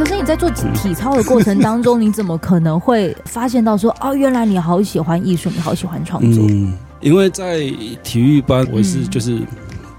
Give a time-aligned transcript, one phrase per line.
[0.00, 6.42] 可是你在做体操的过程当中，你怎么可能会发现到说，哦，原来你好喜欢艺术，你好喜欢创作？
[6.48, 7.58] 嗯，因为在
[8.02, 9.38] 体育班，我是就是。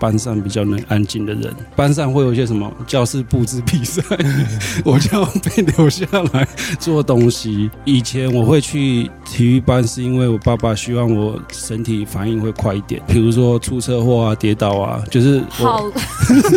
[0.01, 4.01] 嗯班上比较能安静的人，班上会有一些什么教室布置比赛，
[4.83, 6.47] 我就要被留下来
[6.79, 7.69] 做东西。
[7.85, 15.85] 以前我会去体育班，是因为我爸爸希望我身体反应会快一点，比如说出车祸啊、跌倒啊，就是好，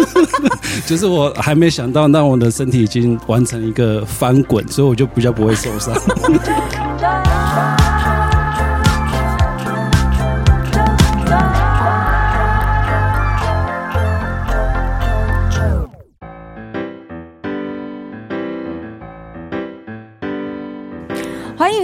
[0.88, 5.94] 就是我还没想到，那我的身体已经完成一个翻滚，所以我就比较不会受伤。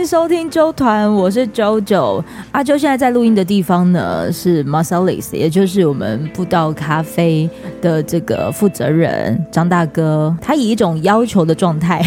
[0.04, 2.22] 收听周团，我是 JoJo。
[2.52, 7.48] 阿周现在在录音的地方呢，是 Marcellus，也就是我们步道咖啡
[7.80, 10.36] 的这个负责人张大哥。
[10.40, 12.02] 他以一种要求的状态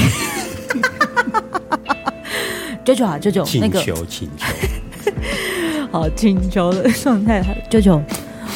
[2.84, 4.46] ，JoJo 好，JoJo 那个请求，请求，
[5.92, 8.02] 好，请求的状态，JoJo。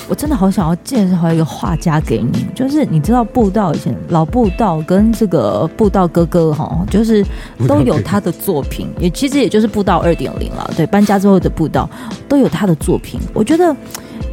[0.10, 7.26] 我真的好想要介绍一个画家给你，就是你知道步道以前老步道跟这个步道哥哥哈，就是
[7.68, 10.72] 都有他的作品，也其实也就是步道二点零了。
[10.78, 11.90] 对，搬家之后的步道
[12.28, 13.20] 都有他的作品。
[13.34, 13.76] 我觉得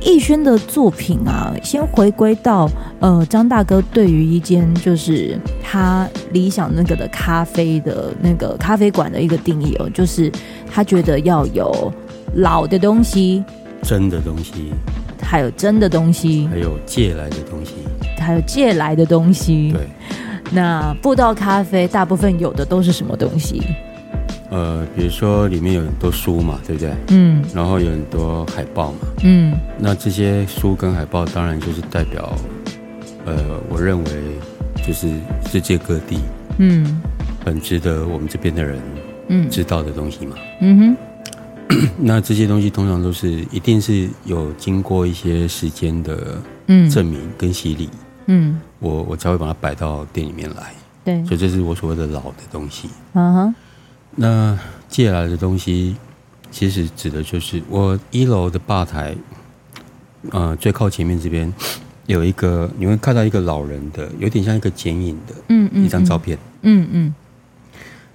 [0.00, 10.30] 逸轩的作品啊，先回归到呃张大哥对于一间就是他理想那个的咖啡的那个咖啡馆的一个定义哦，就是
[10.70, 11.92] 他觉得要有
[12.36, 13.42] 老的东西，
[13.82, 14.72] 真的东西。
[15.24, 17.72] 还有真的东西，还有借来的东西，
[18.18, 19.72] 还有借来的东西。
[19.72, 19.88] 对，
[20.52, 23.62] 那布道咖啡大部分有的都是什么东西？
[24.50, 26.92] 呃，比如说里面有很多书嘛，对不对？
[27.08, 27.42] 嗯。
[27.52, 28.98] 然后有很多海报嘛。
[29.24, 29.52] 嗯。
[29.78, 32.32] 那这些书跟海报当然就是代表，
[33.24, 34.10] 呃，我认为
[34.86, 35.08] 就是
[35.50, 36.20] 世界各地，
[36.58, 37.00] 嗯，
[37.44, 38.78] 很值得我们这边的人，
[39.28, 40.36] 嗯，知道的东西嘛。
[40.60, 40.96] 嗯哼。
[41.98, 46.40] 那这些东西通常都是一定是有经过一些时间的
[46.90, 47.88] 证明跟洗礼，
[48.26, 52.88] 嗯，我我才会把它摆到店里面来，对，所以这是我所谓的老的东西。
[53.14, 53.54] 嗯哼，
[54.16, 54.58] 那
[54.88, 55.96] 借来的东西，
[56.50, 59.16] 其实指的就是我一楼的吧台，
[60.30, 61.52] 呃，最靠前面这边
[62.06, 67.14] 有一个，你会看到一个老人的，有点像一个剪影的，嗯嗯，一张照片，嗯嗯，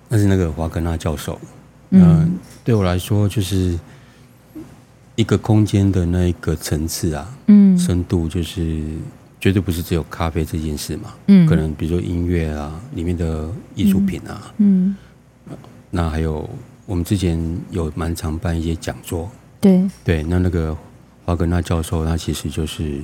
[0.08, 1.40] 那是那个华格纳教授。
[1.92, 2.38] 嗯，
[2.70, 3.80] 对我来说，就是
[5.16, 8.80] 一个空间的那一个层次啊，嗯，深度就是
[9.42, 14.96] 绝对不是只有咖啡这件事嘛，嗯，可能比如说音乐啊，里面的艺术品啊，嗯，
[15.90, 16.48] 那还有
[16.86, 19.90] 我们之前有蛮常办一些讲座，对。
[20.04, 20.78] 对，那那个
[21.26, 23.02] 华格纳教授，他其实就是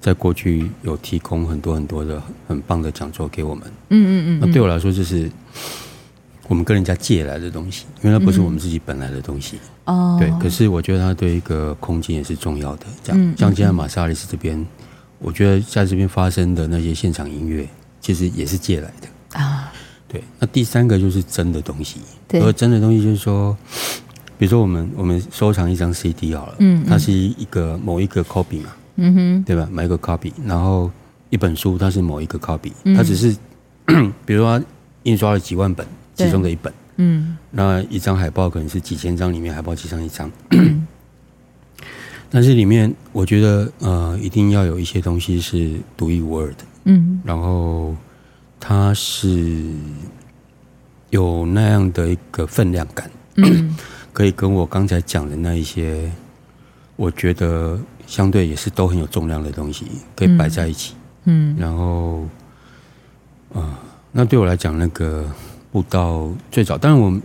[0.00, 5.28] 在过去有提供很多很多的很棒的讲座给我们，嗯嗯嗯，那对我来说就是。
[6.50, 9.56] 我们跟人家借来的东西，因为它不是我们自己本来的东西。
[9.84, 10.28] 哦、嗯，对。
[10.42, 12.86] 可是我觉得它对一个空间也是重要的。
[13.04, 14.66] 这样，嗯、像今天马萨里斯这边，
[15.20, 17.68] 我觉得在这边发生的那些现场音乐，
[18.00, 19.72] 其实也是借来的啊。
[20.08, 20.24] 对。
[20.40, 22.00] 那第三个就是真的东西。
[22.26, 22.40] 对。
[22.40, 23.56] 而真的东西就是说，
[24.36, 29.68] 比如说我们我们收藏一张 CD 好了，嗯，嗯，它是一个某一个 copy 嘛，嗯哼，对吧？
[29.70, 30.90] 买一个 copy，然后
[31.28, 33.36] 一本书它是某一个 copy，它只是，
[33.86, 34.64] 嗯、 比如说它
[35.04, 35.86] 印刷了几万本。
[36.24, 40.86] 其中的一本，嗯，那一张海报可能是几千张里面海报其中一张，嗯，
[42.28, 47.96] 但是里面我觉得呃，一定要有一些东西是独一无二的，嗯，然后
[48.58, 49.64] 它是
[51.08, 53.74] 有那样的一个分量感，嗯，
[54.12, 56.10] 可以跟我刚才讲的那一些，
[56.96, 60.94] 我觉得相对也是都很有重量的东西，可以摆在一起，
[61.24, 62.22] 嗯，然后
[63.54, 63.78] 啊，呃，
[64.12, 65.24] 那对我来讲那个。
[65.72, 67.22] 步道最早，当然我们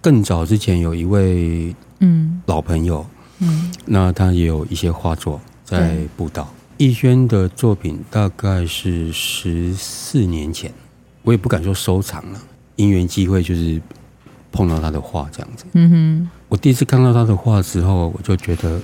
[0.00, 3.06] 更早之前有一位嗯老朋友
[3.40, 6.52] 嗯，那他也有一些画作在布道。
[6.78, 10.72] 逸轩的作品大概是十四年前，
[11.22, 12.40] 我也不敢说收藏了，
[12.76, 13.80] 因缘机会就是
[14.50, 15.64] 碰到他的画这样子。
[15.74, 18.80] 嗯哼，我第一次看到他的画之后，我就觉得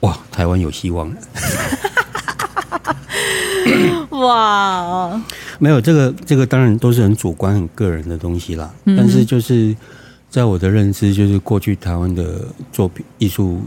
[0.00, 1.16] 哇，台湾有希望了。
[4.18, 5.20] 哇。
[5.58, 8.72] 没有这个，这个当然都是很主观、很个人的东西啦。
[8.84, 9.74] 嗯、但是就是
[10.30, 13.60] 在我的认知，就是过去台湾的作品艺术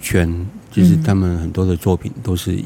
[0.00, 2.58] 圈，嗯、就是他们很多的作品都是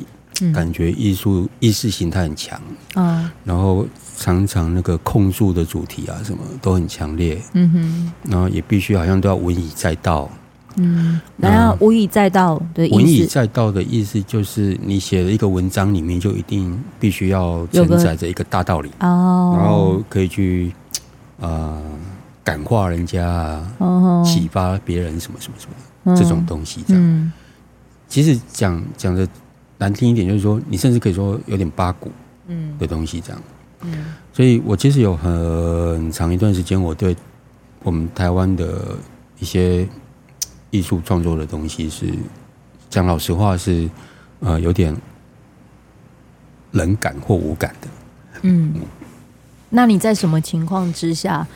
[0.53, 2.59] 感觉艺术意识形态很强
[2.95, 3.87] 啊，嗯、然后
[4.17, 7.41] 常常那个控诉的主题啊什么都很强烈。
[7.53, 10.31] 嗯哼，然后也必须好像都要文以载道，
[10.77, 20.73] 嗯，然后无以载道的意思，文以载道的意思就是你写了一个文章里面就一定必须要承载着一个大道理哦，然后可以去
[21.41, 21.83] 呃
[22.45, 23.27] 感化人家
[23.79, 25.67] 啊，启发别人什么什么什
[26.05, 27.03] 么这种东西这样。
[27.03, 27.33] 嗯、
[28.09, 29.27] 其实讲讲的
[29.79, 32.11] 难听一点，就是说你甚至可以说有点八股
[32.49, 32.77] 嗯。
[32.79, 33.43] 的东西这样。
[33.83, 37.17] 嗯，所以我其实有很长一段时间，我对
[37.83, 38.97] 我们台湾的
[39.39, 39.87] 一些
[40.71, 42.07] 艺术创作的东西是
[42.91, 43.89] 讲老实话是
[44.41, 44.97] 呃有点
[46.73, 47.89] 冷感或无感的。
[48.43, 48.75] 嗯，
[49.71, 51.47] 那你在什么情况之下，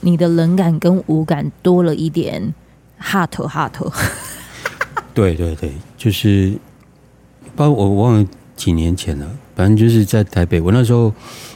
[0.00, 2.54] 你的冷感跟无感多了一点
[3.00, 3.92] heart heart？
[5.14, 6.56] 对对对，就是
[7.54, 11.12] 包括我忘了几年前了，反正就是在台北，我那时候。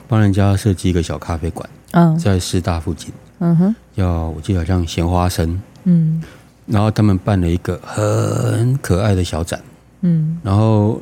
[0.09, 6.23] 帮人家设计一个小咖啡馆，嗯，在师大附近，嗯哼，叫我记得好像咸花生，嗯，
[6.67, 9.61] 然后他们办了一个很可爱的小展，
[10.03, 11.01] 嗯，然后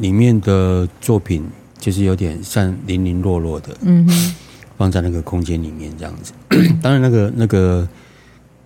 [0.00, 1.44] 里面的作品
[1.78, 4.06] 就是有点像零零落落的，嗯，
[4.76, 6.32] 放在那个空间里面这样子。
[6.82, 7.88] 当然，那个那个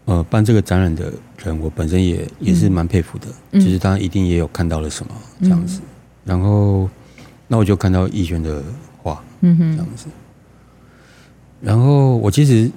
[0.06, 5.80] 呃办这个展览的人，我本身也也是蛮佩服的，就是他一定也有看到了什么这样子。
[6.24, 6.88] 然后，
[7.48, 8.62] 那我就看到逸轩的
[9.02, 9.22] 画。
[9.40, 10.06] 嗯哼，这样子。
[11.60, 12.70] 然后我其实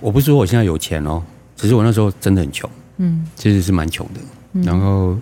[0.00, 1.22] 我不是说我现在有钱哦，
[1.56, 4.20] 只是我那时候真的很穷，嗯，其实是蛮穷的。
[4.62, 5.18] 然后，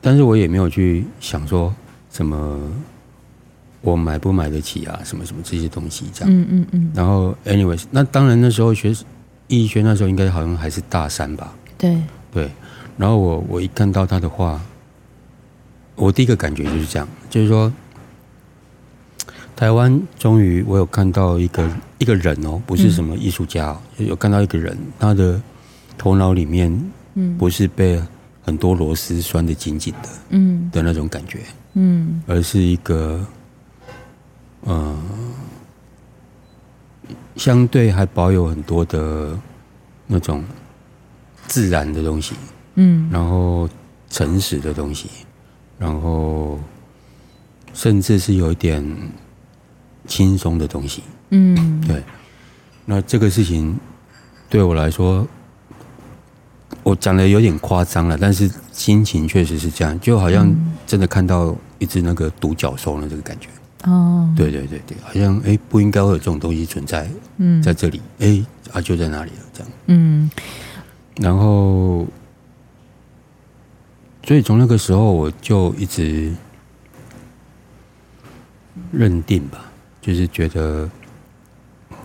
[0.00, 1.72] 但是我也没有去想说
[2.10, 2.60] 什么
[3.80, 6.34] 我买不买得起啊，什么什么这些东西这样。
[6.34, 6.90] 嗯嗯嗯。
[6.94, 8.94] 然后，anyways，那当然那时候学
[9.46, 11.54] 艺轩那时候应该好像还是大三吧。
[11.78, 11.96] 对
[12.32, 12.50] 对。
[12.96, 14.60] 然后我我一看到他的话，
[15.94, 17.72] 我第一个感觉就是这样，就是说。
[19.58, 21.68] 台湾终于，我有看到一个
[21.98, 25.42] 一个人哦，不是什么艺术家，嗯、有看到一个人，他的
[25.98, 26.70] 头脑里面，
[27.14, 28.00] 嗯，不是被
[28.40, 31.40] 很多螺丝拴得紧紧的，嗯，的那种感觉，
[31.74, 33.26] 嗯，而是一个，
[34.60, 34.96] 呃，
[37.34, 39.36] 相对还保有很多的
[40.06, 40.44] 那种
[41.48, 42.36] 自然的东西，
[42.76, 43.68] 嗯，然后
[44.08, 45.08] 诚实的东西，
[45.80, 46.60] 然后
[47.74, 48.86] 甚至是有一点。
[50.08, 52.02] 轻松的东西，嗯，对。
[52.84, 53.78] 那这个事情
[54.48, 55.24] 对我来说，
[56.82, 60.52] 我讲的有点夸张了，但是心情确实是这样，就好像
[60.86, 63.48] 真的看到一只那个独角兽的这个感觉。
[63.84, 69.70] 哦，对对对对，好像哎、欸，不应该会有这种东西存在，嗯，在这里，哎、欸，啊，就在那里了，这样。
[69.86, 70.30] 嗯。
[71.20, 72.06] 然后，
[74.24, 76.32] 所以从那个时候，我就一直
[78.90, 79.67] 认定吧。
[80.00, 80.88] 就是觉得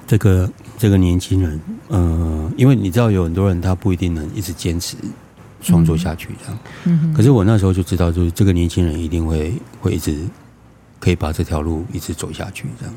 [0.06, 4.98] 这个这个年轻人，呃，因为你知道有很多人他不一定能一直坚持
[5.62, 7.13] 创作下去这样，嗯哼。
[7.13, 10.18] 可是我那时候就知道，就是这个年轻人一定会会一直
[11.00, 12.94] 可以把这条路一直走下去，这样，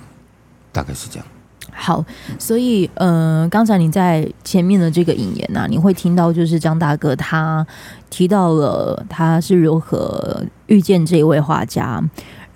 [0.73, 1.27] 大概是这样。
[1.73, 2.05] 好，
[2.39, 7.67] 所以呃，刚才你在前面的这个引言啊，你会听到就是张大哥他
[8.09, 12.03] 提到了他是如何遇见这一位画家。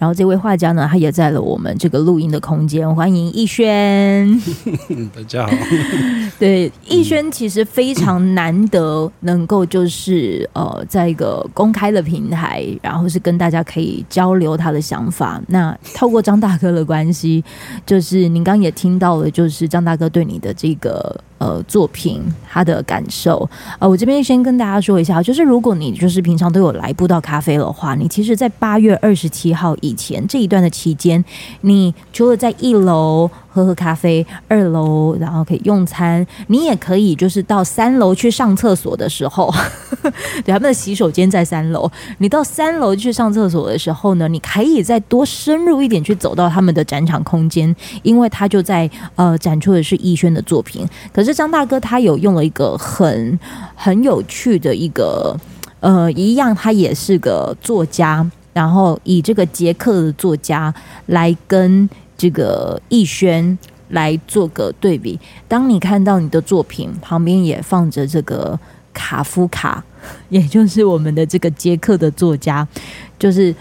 [0.01, 4.27] 然后这位画家呢，他也在了我们这个录音的空间，欢迎逸轩。
[5.15, 5.53] 大家好。
[6.41, 15.39] 对，逸轩其实非常难得能够就是呃，在一个公开的平台，然后是跟大家可以交流他的想法。
[15.49, 17.45] 那透过张大哥的关系，
[17.85, 21.15] 就是您刚刚也听到了，就是张大哥对你的这个。
[21.41, 31.25] 呃，作品他的感受，呃，我这边先跟大家说一下，就是如果你就是平常都有来不到咖啡的话，你其实，在八月二十七号以前这一段的期间，
[31.63, 33.31] 你除了在一楼。
[33.53, 36.25] 喝喝咖啡，二楼然后可以用餐。
[36.47, 39.53] 你也可以就是到三楼去上厕所的时候，
[40.45, 41.91] 对，他们的洗手间在三楼。
[42.19, 50.89] 你到三楼去上厕所的时候呢，你可以再多深入一点去走到他们的展场空间，因为他就在呃展出的是逸轩的作品。
[51.13, 53.39] 可是张大哥他有用了一个很
[53.75, 55.37] 很有趣的一个
[55.81, 60.73] 呃一样，他也是个作家，然后以这个捷克的作家
[61.07, 61.91] 来跟。
[62.21, 63.59] 这个逸轩
[63.89, 68.61] 来做个对比，当你看到你的作品旁边也放着这个
[68.93, 69.83] 卡夫卡，
[70.29, 72.69] 也就是我们的这个捷克的作家，
[73.19, 73.55] 就是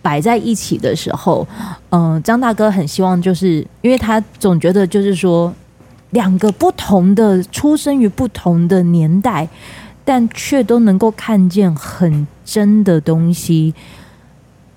[0.00, 1.46] 摆在一起的时候，
[1.90, 5.54] 嗯，张大哥很希望，就是因为他总觉得，就是说
[6.12, 9.46] 两个不同的出生于不同的年代，
[10.02, 13.74] 但却都能够看见很真的东西。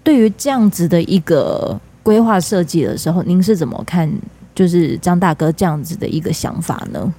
[0.03, 1.79] 对于这样子的一个。
[2.03, 4.12] 规划设计的时候，您是怎么看？
[4.53, 7.13] 就是张大哥这样子的一个想法呢？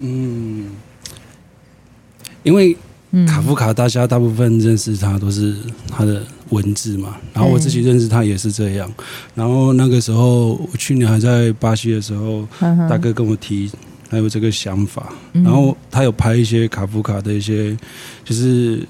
[0.00, 0.70] 嗯，
[2.42, 2.76] 因为
[3.26, 5.56] 卡夫卡大家大部分认识他都是
[5.90, 8.90] 他的文字嘛，然后我自己认识他也是这样。
[9.34, 12.46] 然后那个时候我去年还在巴西的时候，
[12.88, 13.70] 大哥跟我提
[14.10, 17.74] 还有这个想法，然后他有拍一些卡夫卡的一些
[18.24, 18.86] 就是。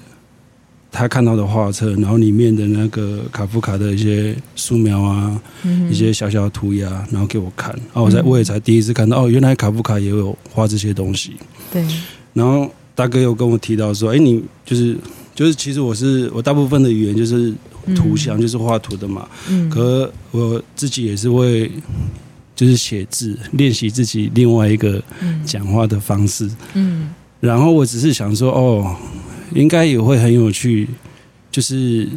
[0.91, 11.33] 他看到的画册，然后里面的那个卡夫卡的一些素描啊，嗯、一些小小的涂鸦，然后给我看，然后我才我也才第一次看到哦，原来卡夫卡也有画这些东西。
[11.71, 11.85] 对。
[12.33, 14.97] 然后大哥又跟我提到说：“哎，你就是
[15.35, 17.53] 就是，其实我是我大部分的语言就是
[17.95, 19.29] 图像，嗯、就是画图的嘛。
[19.47, 19.69] 嗯。
[19.69, 21.71] 可我自己也是会
[22.55, 25.01] 就是写字，练习自己另外一个
[25.45, 26.49] 讲话的方式。
[26.73, 27.13] 嗯。
[27.39, 28.95] 然后我只是想说，哦。
[29.53, 30.87] 应该也会很有趣，
[31.51, 32.07] 就是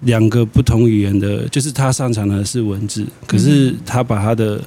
[0.00, 4.62] 两个不同语言的，就是他擅长的是文字，可是他把他的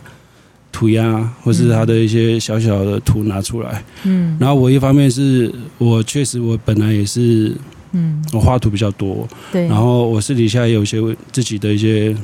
[0.71, 7.55] 涂鸦或是他的一些小小的图拿出来，嗯，然后我一方面是我确实我本来也是，
[7.91, 10.99] 嗯，我画图比较多，对，然后我私底下也有一些
[11.31, 12.15] 自己的一些。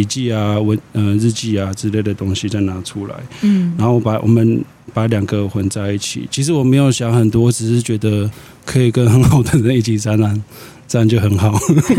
[0.00, 4.64] 笔记啊，文呃日记啊之类的东西再拿出来，嗯，然后把我们
[4.94, 6.26] 把两个混在一起。
[6.30, 8.30] 其实我没有想很多，我只是觉得
[8.64, 10.42] 可以跟很好的人一起展览，
[10.88, 11.52] 这样就很好。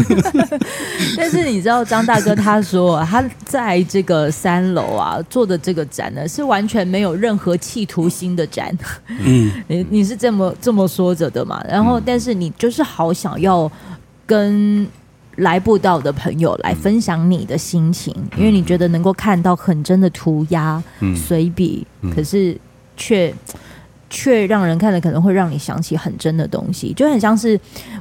[1.15, 8.75] 但是你知道张大哥他说他在这个三楼啊做的这个展呢，是完全没有任何企图心的展。
[9.20, 11.63] 嗯， 你你是这么这么说着的嘛？
[11.70, 13.72] 然后，但是你就是好想要
[14.25, 14.88] 跟。
[15.41, 20.81] 来不到的朋友来分享你的心情，因为你觉得能够看到很真的涂鸦、
[21.15, 22.57] 随笔，可是
[22.95, 23.33] 却
[24.10, 27.60] 却让人看了可能会让你想起很真的东西，就很像是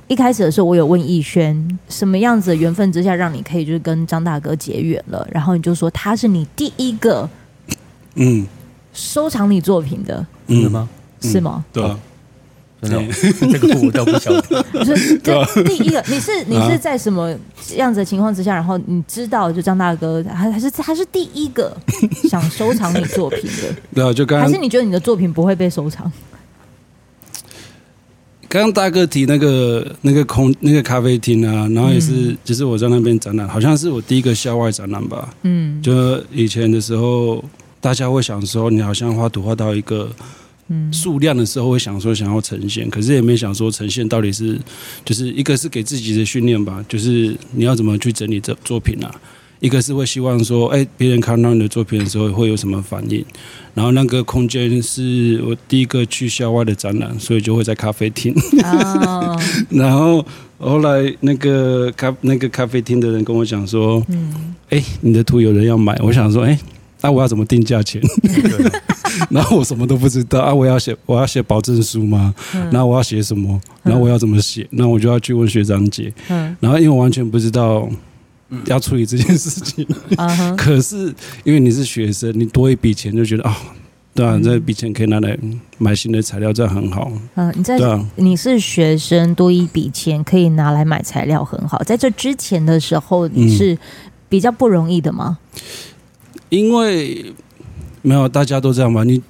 [0.08, 7.28] 一开始的时候，我有问逸轩什么样子的缘分之下让你可以就是跟张大哥结缘了，然后你就说他是你第一个
[8.14, 8.46] 嗯。
[8.92, 10.70] 收藏你作品的，嗯。
[10.70, 10.88] 吗？
[11.22, 11.64] 是吗？
[11.72, 11.96] 对啊。
[12.82, 13.12] 真的，
[13.52, 14.64] 这个我倒不晓得。
[14.84, 15.18] 就是
[15.64, 17.36] 第一个， 你是你是在什么
[17.76, 21.76] 样子的情况之下，然后你知道就张大哥，还还是他是第一个
[22.24, 23.74] 想收藏你作品的？
[23.94, 26.10] 对啊，就刚刚还是你觉得你的作品不会被收藏？
[28.48, 35.28] 刚刚大哥提那个那个空那个咖啡厅啊，然后也是就是我在那边展览，好像是我第一个校外展览吧。
[35.42, 37.44] 嗯，就以前的时候，
[37.80, 40.10] 大家会想说，你好像画图画到一个。
[40.92, 44.58] 数量的时候会想说想要呈现，可是也没想说呈现到底是，
[45.04, 49.14] 就是一个是给自己的训练吧，就是你要怎么去整理这作品啊？
[49.60, 53.22] 一个是会希望说，哎，别人看到你的作品的时候会有什么反应？
[53.74, 58.32] 然后那个空间是我第一个去校外的展览，所以就会在咖啡厅。
[58.62, 59.38] Oh.
[59.68, 60.24] 然后
[60.58, 66.58] 后来那个咖那个咖啡厅的人跟我讲说，嗯，哎，你的图有人要买，我想说，哎。
[66.58, 68.00] 那、啊、我要怎么定价钱？
[69.30, 70.54] 然后 我什么都不知道啊！
[70.54, 72.34] 我要写我要写保证书吗？
[72.70, 73.60] 然后我要写什么？
[73.82, 74.66] 然后我要怎么写？
[74.70, 76.12] 那我就要去问学长姐。
[76.60, 77.88] 然后因为我完全不知道
[78.66, 79.86] 要处理这件事情。
[80.56, 81.12] 可是
[81.44, 83.56] 因为你是学生，你多一笔钱就觉得啊、哦，
[84.14, 85.36] 对啊，这笔钱可以拿来
[85.78, 87.10] 买新的材料，这样很好。
[87.34, 91.82] 嗯，你在啊，你是学生，多一笔钱可以拿来买材料，很好。
[91.82, 93.76] 在这之前的时候，你是
[94.28, 95.38] 比较不容易的吗？
[96.50, 97.32] 因为
[98.02, 99.04] 没有大家都这样吧？
[99.04, 99.20] 你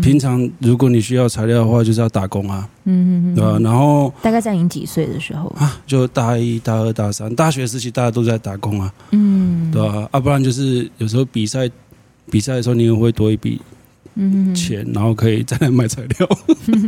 [0.00, 3.58] 平常如果你需要材料的话，就是要打工啊，嗯，对吧？
[3.62, 5.78] 然后大概在你几岁的时候啊？
[5.86, 10.08] 就大一、大二、大三，大学时期大家都在打工啊，嗯，对吧？
[10.10, 11.70] 啊，不然就是有时候比赛
[12.30, 13.60] 比赛的时候，你也会多一笔
[14.14, 16.28] 嗯钱，然后可以再来买材料。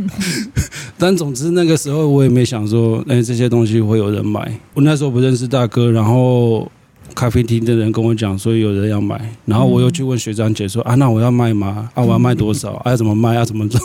[0.97, 4.51] 但总之那个时候我也没想说，哎，这些东西会有人买。
[4.73, 6.69] 我那时候不认识大哥，然后。
[7.15, 11.89] 咖啡厅的人跟我讲说有人要买，然后我又去问学长姐说啊，那我要卖吗？
[11.95, 12.73] 啊，我要卖多少？
[12.83, 13.33] 啊，要怎么卖？
[13.33, 13.79] 要怎么做？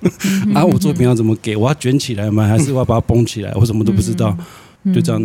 [0.54, 1.54] 啊，我作品要怎么给？
[1.54, 3.52] 我要卷起来吗，还是我要把它绷起来？
[3.54, 4.34] 我什么都不知道，
[4.94, 5.22] 就这样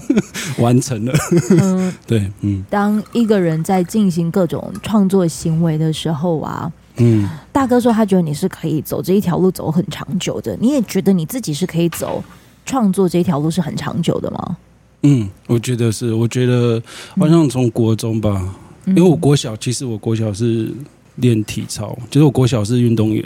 [0.58, 1.14] 完成了。
[1.60, 2.64] 嗯， 对，嗯。
[2.68, 12.22] 当一个人在进行各种创作行为的时候啊，嗯，大哥说他觉得你是可以走这一条路走很长久的，你也觉得你自己是可以走
[12.66, 14.56] 创作这条路是很长久的吗？
[15.02, 16.82] 嗯，我觉得是，我觉得
[17.16, 18.54] 好像从国中吧，
[18.86, 20.72] 因为我国小其实我国小是
[21.16, 23.24] 练体操，就是我国小是运动员，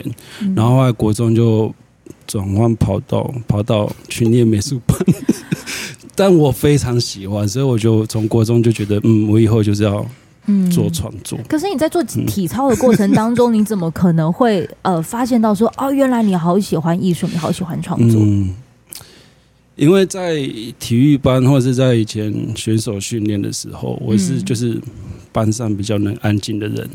[0.55, 1.73] 然后后来国中就
[2.27, 4.97] 转换跑道，跑到去练美术班，
[6.15, 10.05] 但我非常喜欢，所以我就从国中就觉得，嗯，我以后就是要
[10.71, 11.39] 做创作。
[11.47, 18.21] 可是你在做体操的过程当中，你怎么可能会呃发现到说，哦，原来你好喜欢艺术，你好喜欢创作？
[18.21, 18.53] 嗯
[19.75, 20.35] 因为在
[20.79, 24.79] 体育班或者是在以前选手训练的时候，我是就是
[25.31, 26.89] 班上比较能安静的人。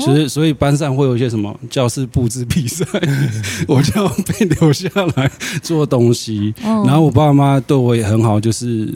[0.00, 2.84] 所以所以班上会有一些什么教室布置比赛，
[3.66, 5.30] 我就要被留下来
[5.62, 6.54] 做东西。
[6.62, 8.92] 然后我爸妈对我也很好，就是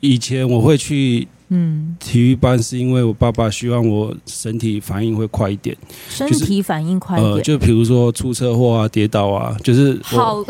[0.00, 1.28] 以前我会去。
[1.50, 5.76] 嗯，体育班是因为我爸爸希望我身体反应会快一点，
[6.10, 10.44] 身体反应快一点，呃，就比如说出车祸啊、跌倒啊，就是好，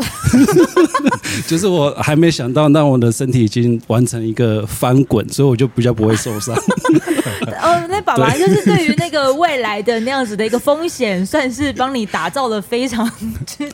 [1.47, 6.53] 就是我还没想到，那我的身体已经完成一个翻滚，所以我就比较不会受伤。
[7.61, 13.09] 哦，那爸爸就是对于那个未来的那样子的一个风险，算是帮你打造了非常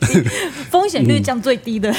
[0.70, 1.92] 风险率降最低的。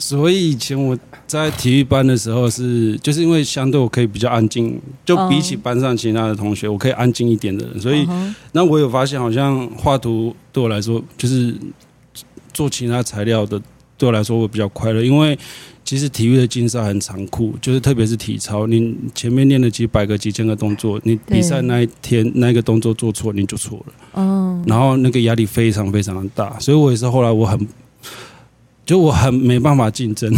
[0.00, 7.78] 所以以前我在体育班的时候是，就是因为相对我可以比较安静，就比起班上其他的同学，我可以安静一点的人。
[7.78, 8.08] 所以，
[8.52, 11.54] 那我有发现，好像画图对我来说，就是
[12.54, 13.60] 做其他材料的，
[13.98, 15.04] 对我来说会比较快乐。
[15.04, 15.38] 因为
[15.84, 23.92] 其实体育的竞赛很残酷，就是特别是体操，你前面练了几百个、几千个动作，你比赛那一天那个动作做错，你就错了。
[24.14, 27.68] 嗯，然后那个压力非常非常的大，所以我也是后来我很。
[28.90, 30.28] 就我很没办法竞争，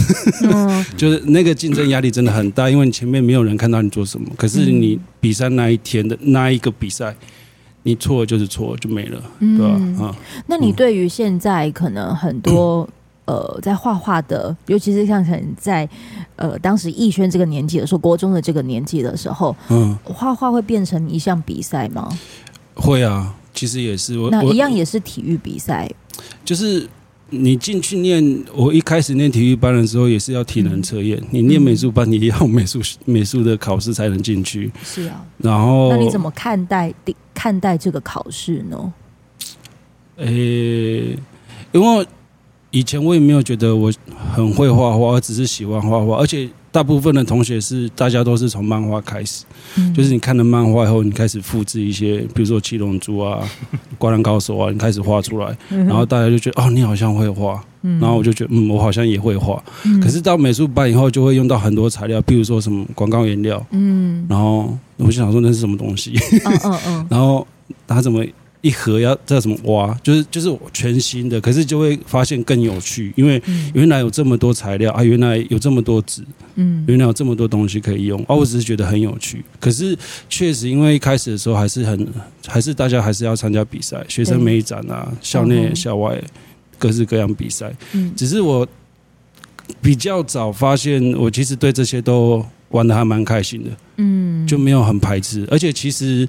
[0.42, 4.28] 嗯、 就是那个竞争压力真的很大，因为你前面没有人看到你做什么。
[4.37, 7.16] 可是你比赛那一天的那一个比赛，
[7.85, 10.04] 你错了就是错了，就没了，对吧？
[10.04, 10.16] 啊，
[10.49, 12.87] 那你对于现在可能很多
[13.25, 15.88] 呃在画画的，尤其是像可能在
[16.37, 22.06] 呃当时艺轩这个年纪的时候，国中的这个年纪的时候，嗯，画画会变成一项比赛吗？
[22.75, 25.90] 会啊，其实也是，我那一样也是体育比赛，
[26.44, 26.87] 就是。
[27.35, 31.19] 你进去念，我一开始念体育班的时候也是要体能测验。
[31.19, 34.71] 嗯、你念美术班，你也要美术美术的考试才能进去。
[34.85, 35.25] 是啊。
[35.39, 36.93] 然后，那你怎么看待
[37.33, 38.93] 看待这个考试呢？
[40.19, 41.19] 诶、欸，
[41.73, 42.07] 因为
[42.71, 43.91] 以前我也没有觉得我
[44.35, 46.49] 很会画画，我只是喜欢画画，而且。
[46.73, 49.45] 大部分的同学是，大家都是从漫画开始，
[49.76, 53.47] 嗯、就是你看了漫画以后，你开始复制一些，比如说七龙珠啊、
[53.99, 59.62] 灌篮高手啊，你开始画出来，然后大家就觉得哦，你好像会画，然后我就觉得嗯，我好像也会画。
[60.02, 66.14] 可是到美术班以后，就会用到很多材料，比如说什么广告颜料，嗯，然后我就想说那是什么东西，
[66.47, 67.47] 嗯嗯嗯， 然后
[67.87, 68.25] 他怎么？
[68.62, 69.57] 一盒要叫什么？
[69.64, 73.42] 挖，就是就是全新的，可是就会发现更有趣，因为
[73.75, 76.22] 原来有这么多材料啊，原来有这么多纸，
[76.55, 79.44] 嗯，原来有这么多东西可以用，啊，我只是觉得很有趣。
[79.59, 79.98] 可是
[80.29, 82.09] 确实，因为一开始的时候还是很，
[82.46, 86.22] 还是大家还是要参加比赛，学生美展啊，校内校外
[86.79, 87.75] 各式各样比赛。
[87.92, 88.64] 嗯，只是我
[89.81, 96.29] 比较早发现，我其实对这些都玩的还蛮开心的，嗯，就没有很排斥，而且其实。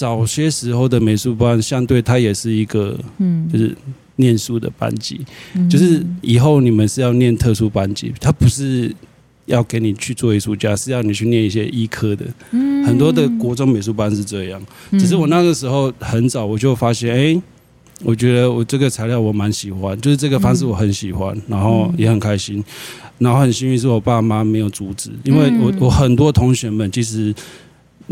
[0.00, 3.76] 早些时候的美术班，相对它也是一个，嗯，就是
[4.16, 5.20] 念书的班级，
[5.54, 8.90] 嗯，就是以后你们是要念特殊班级，它不是
[9.44, 12.24] 要给你去做艺术家，是要你去念一些医科的。
[12.52, 14.58] 嗯，很多的国中美术班是这样。
[14.92, 17.42] 只是我那个时候很早我就发现，哎，
[18.02, 22.64] 我觉得我这个材料我蛮喜欢，就是这个方式我很喜欢，然后也很开心，
[23.18, 27.34] 然后很幸运是我爸妈没有阻止，因为我我很多同学们其实。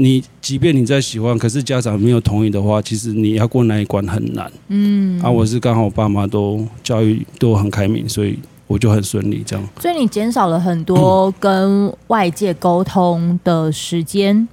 [0.00, 4.50] 你即便你再喜欢，可是家长没有同意的话，其实你要过那一关很难。
[4.68, 9.68] 嗯，啊，我是刚好我爸妈都教育都很开明，所以我就很顺利这样。
[9.80, 14.46] 所以你减少了很多跟外界沟通的时间。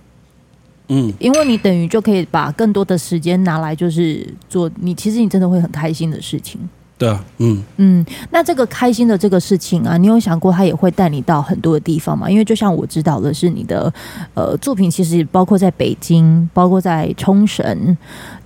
[0.88, 6.60] 嗯，因为你等于就可以把更多的时间拿来就是做你其实你真的会很开心的事情。
[6.98, 12.30] 对啊，嗯嗯，那这个开心的这个事情啊，你有想过他也会带你到很多的地方吗？
[12.30, 13.94] 因为就像我知道的是，你的
[14.34, 17.98] 呃作品其实包括在北京，包括在冲绳，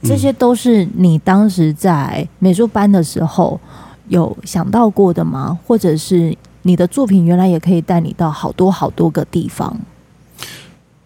[0.02, 3.60] 这些都是你当时在美术班的时候
[4.08, 5.60] 有想到过的吗？
[5.68, 9.80] 或者是你的作品原来也可以带你到好多好多个地方？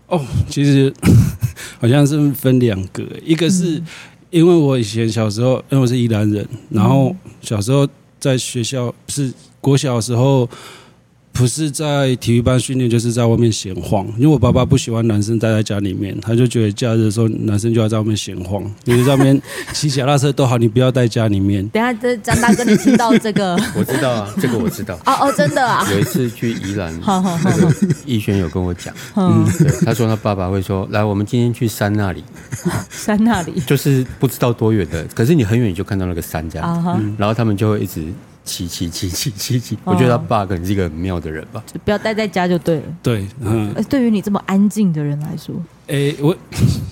[0.07, 0.93] 哦，其实
[1.81, 3.79] 好像是分两个，一个是。
[3.79, 3.85] 嗯
[4.33, 7.87] 因为我以前小时候，因为我是宜兰人，然后小时候
[8.19, 10.49] 在学校是国小的时候。
[11.33, 14.05] 不是在体育班训练，就是在外面闲晃。
[14.17, 18.63] 因为我爸爸不喜欢男生待在家里面，他就觉得假日的时候男生就要在外面闲晃。
[18.85, 19.41] 因为在外面
[19.73, 21.67] 骑脚踏车都好，你不要在家里面。
[21.69, 23.59] 等下，这张大哥，你知道这个？
[23.75, 24.93] 我知道啊，这个我知道。
[25.05, 25.85] 哦哦，真的啊！
[25.91, 27.73] 有一次去宜兰，那个
[28.05, 32.23] 逸轩有跟我讲， 嗯，对，他说他爸爸会说：“来，我们今天去山那里。”
[32.91, 37.15] 山那里就是不知道多远的，可是你很远你就看到那个山这样。
[37.17, 38.03] 然后他们就会一直。
[38.45, 41.63] 七七七七七七，我觉得他爸可能是一个很妙的人吧。
[41.65, 42.83] 就不要待在家就对了。
[43.01, 43.73] 对，嗯。
[43.89, 45.55] 对于你这么安静的人来说，
[45.87, 46.35] 诶、欸， 我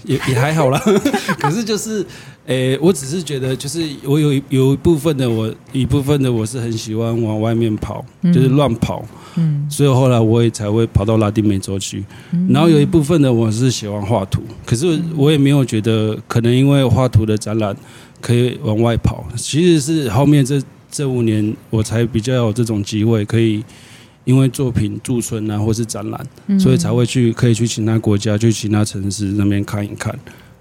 [0.04, 0.82] 也也还好啦。
[1.40, 2.06] 可是就是，
[2.46, 9.06] 诶、欸，我只是觉得，就是我有有一部分的我，一部分的我是很喜欢往外面跑，嗯、就是乱跑。
[9.36, 9.68] 嗯。
[9.70, 12.04] 所以后来我也才会跑到拉丁美洲去。
[12.32, 12.48] 嗯。
[12.50, 17.76] 然后有一部分的我是喜欢画图，可是我也没有觉得可能因为画图的展览
[18.22, 19.26] 可以往外跑。
[19.36, 20.62] 其实是后面这。
[20.92, 23.64] 这五年我才比较有这种机会，可以
[24.26, 30.14] 因为作品驻村啊，或是展览，嗯、所以才会去可以去其他国家，去其他城市那边看一看。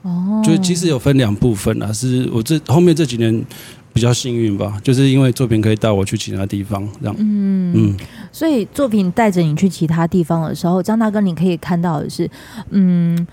[0.02, 3.44] 哦，就其实有分两部分啊，是我这后面这几年
[3.92, 7.16] 比较幸运吧，就是因为作品可以带我去其他地方，这样。
[7.18, 7.96] 嗯嗯，
[8.32, 12.30] 所以作品带着你去其他地方的时候，张大哥，你可以看到的是，
[12.70, 13.26] 嗯。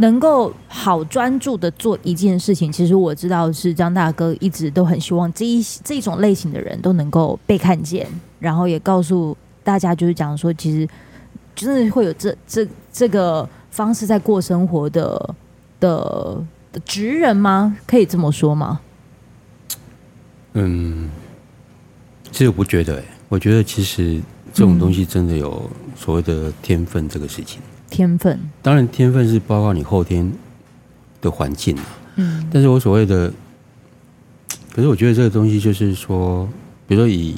[0.00, 8.06] 能够好专注的做一件事情，其实我知道是张大哥一直都很希望这一这种类型的人都能够被看见，
[8.38, 10.88] 然后也告诉大家，就是讲说，其实
[11.54, 15.34] 真的会有这这这个方式在过生活的
[15.78, 17.76] 的的职人吗？
[17.86, 18.80] 可以这么说吗？
[20.54, 21.10] 嗯，
[22.32, 24.18] 其实我不觉得，我觉得其实
[24.54, 27.60] 这种东西真的有所谓的天分这个事情。
[27.90, 30.32] 天分，当然天分是包括你后天
[31.20, 31.76] 的环境，
[32.14, 33.32] 嗯，但是我所谓的，
[34.72, 36.48] 可是我觉得这个东西就是说，
[36.86, 37.36] 比如说以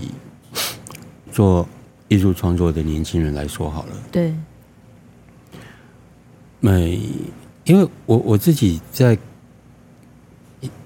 [1.32, 1.66] 做
[2.08, 4.34] 艺术创作的年轻人来说好了，对，
[6.60, 7.00] 每
[7.64, 9.18] 因为我我自己在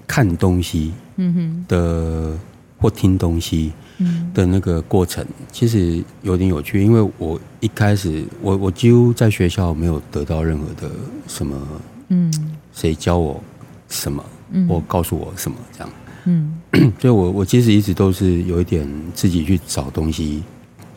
[0.07, 1.65] 看东西，嗯哼。
[1.67, 2.37] 的
[2.79, 3.73] 或听东西。
[4.33, 10.91] 的那个过程其实有点有趣，因为我一开始我我几乎在学校没有得到任何的
[11.27, 11.55] 什么，
[12.09, 12.31] 嗯，
[12.73, 13.41] 谁教我
[13.89, 14.23] 什么，
[14.67, 15.89] 我告诉我什么这样，
[16.25, 16.53] 嗯，
[16.99, 20.43] 所以我我其实一直都是有一点自己去找东西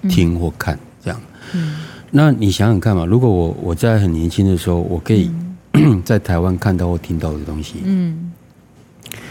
[0.09, 1.21] 听或看这样，
[1.55, 1.77] 嗯，
[2.11, 5.31] 那你想想看嘛，如果我我在很年轻的时候，我可以
[6.05, 8.31] 在台湾看到或听到的东西，嗯，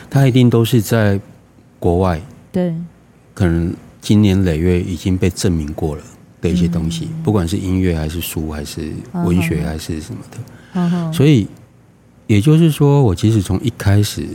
[0.09, 1.19] 它一定都是在
[1.77, 2.19] 国外，
[2.51, 2.73] 对。
[3.39, 6.03] 可能经年累月已经被证明过了
[6.41, 11.47] 的一些东西，不管是音乐还是书还是文学还是什么的，所以
[12.27, 14.27] 也就是说，我其实从一开始，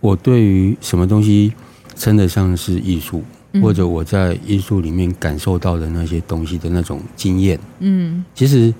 [0.00, 1.52] 我对于什么东西
[1.94, 3.22] 称得上是艺术，
[3.60, 8.72] 或者我在艺术里面感受到的那些东西的那种经验，嗯，其实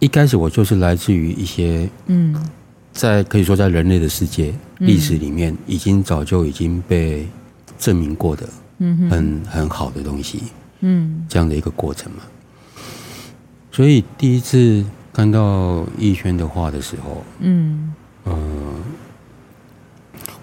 [0.00, 2.34] 一开始我就是来自于一些，嗯。
[2.94, 7.26] 在可以说，在人类的世界历史里面，已经早就已经被
[7.76, 8.48] 证明过的，
[9.10, 10.44] 很很好的东西，
[10.78, 12.18] 嗯，这样的一个过程嘛。
[13.72, 18.74] 所以第一次看到逸轩的画的时候，嗯，呃，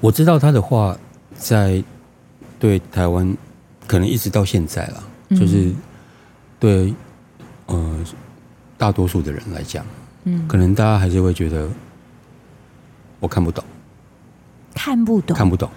[0.02, 0.96] 我知道他的画
[1.38, 1.82] 在
[2.60, 3.34] 对台湾
[3.88, 5.72] 可能一直到现在了，就是
[6.60, 6.94] 对
[7.68, 7.98] 呃
[8.78, 9.86] 大多数的人来讲，
[10.26, 11.70] 嗯，可能大家还是会觉得。
[13.21, 13.63] 我看不懂，
[14.73, 15.69] 看不懂，看不懂，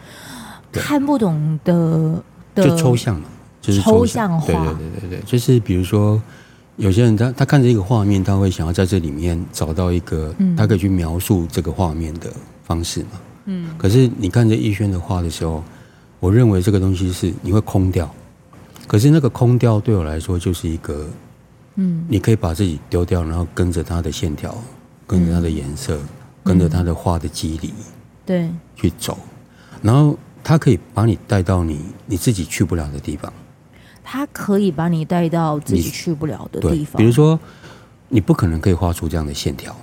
[0.72, 2.24] 看不懂的，
[2.56, 3.28] 就抽象嘛，
[3.60, 4.46] 就是抽象画。
[4.46, 6.20] 对对对对对，就是比如说，
[6.76, 12.32] 有些人他他看着一个画面，他会想要在这里面找到一个他可以去描述这个画面的
[12.64, 13.10] 方式嘛。
[13.44, 13.68] 嗯。
[13.76, 15.62] 可是你看着逸轩的画的时候，
[16.20, 18.10] 我认为这个东西是你会空掉。
[18.86, 21.06] 可是那个空掉对我来说就是一个，
[21.76, 24.56] 嗯，你可以把自己丢掉，然后跟着它的线条，
[25.06, 25.98] 跟着它的颜色。
[26.44, 27.72] 跟着他的画的肌理，
[28.26, 29.18] 对，去走，
[29.82, 33.32] 然后他可以把你带到你你自己去不了的地方。
[34.02, 36.98] 他可以把你带到自己去不了的地方。
[36.98, 37.40] 比如说，
[38.08, 39.74] 你不可能可以画出这样的线条。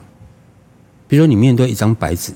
[1.08, 2.32] 比如说，你面对一张白纸，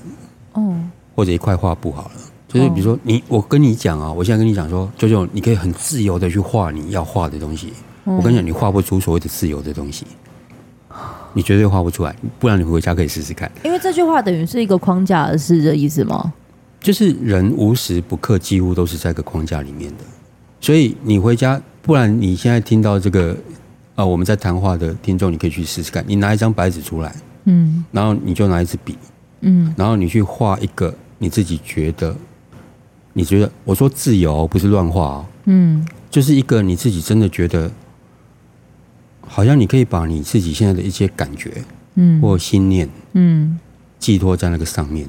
[0.54, 0.76] 哦，
[1.14, 2.14] 或者一块画布好了，
[2.48, 7.72] 就是比如说你，我跟你讲啊，我现在跟你讲说，舅舅你可以很自由的去画你要画的东西。
[8.04, 10.04] 我跟你讲，你画不出所谓的自由的东西。
[11.36, 13.50] 你绝对画不出来，不然你回家可以试试看。
[13.62, 16.32] 因为这句话等于是一个框架，是这意思吗？
[16.80, 20.04] 就是人无时不刻几乎都是在一个框架里面的，
[20.62, 23.32] 所以你回家，不然你现在听到这个
[23.96, 26.02] 啊、呃，我们在谈话的听众，你可以去试试看。
[26.06, 28.96] 你拿一张白纸出来，嗯，然后你就拿一支笔，
[29.42, 32.16] 嗯，然后你去画一个你自己觉得，
[33.12, 37.70] 你觉得我说自由不是乱画哦，嗯，就是一个你自己真的觉得。
[39.26, 41.62] 好像你可以把你自己现在的一些感觉，
[41.96, 43.58] 嗯，或心念，嗯，
[43.98, 45.06] 寄托在那个上面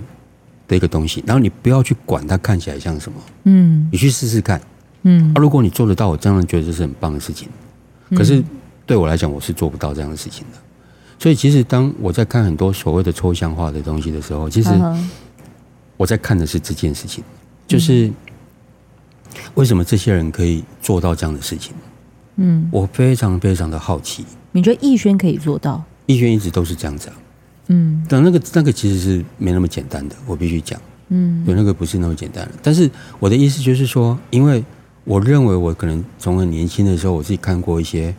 [0.67, 4.61] 的一个东西，然后你不要去管它看起来像什么，嗯，你去试试看，
[5.03, 7.47] 嗯，啊，如果你做得到，我当然觉得这是很棒的事情。
[8.15, 8.43] 可是
[8.85, 10.57] 对我来讲，我是做不到这样的事情的。
[11.19, 14.69] 所以，其实当我在看很多所谓的抽象化的东西的时候，其实
[15.97, 17.23] 我在看的是这件事情，
[17.67, 18.09] 就是
[19.55, 21.73] 为什么这些人可以做到这样的事情？
[22.37, 24.25] 嗯，我非常非常的好奇。
[24.51, 25.83] 你觉得逸轩可以做到？
[26.07, 27.15] 逸轩一直都是这样子啊。
[27.67, 30.79] 嗯，但那个那个其实是没那么简单的，我必须讲。
[31.09, 32.51] 嗯，对，那个不是那么简单的。
[32.63, 34.63] 但是我的意思就是说，因为
[35.03, 38.15] 我认为我可能从很年轻的时候，我自己看过一些，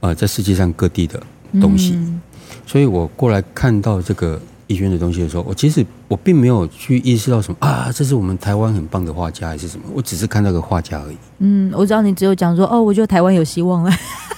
[0.00, 1.22] 呃，在世界上各地的
[1.60, 2.20] 东西，嗯、
[2.66, 4.40] 所以我过来看到这个。
[4.72, 11.16] 逸轩的东西的时候，我其实我并没有去意识到什么啊，这是我们台湾很棒的画家还是什么，我只是看那个画家而已。
[11.40, 13.90] 嗯，我知道你只有讲说哦，我觉得台湾有希望了。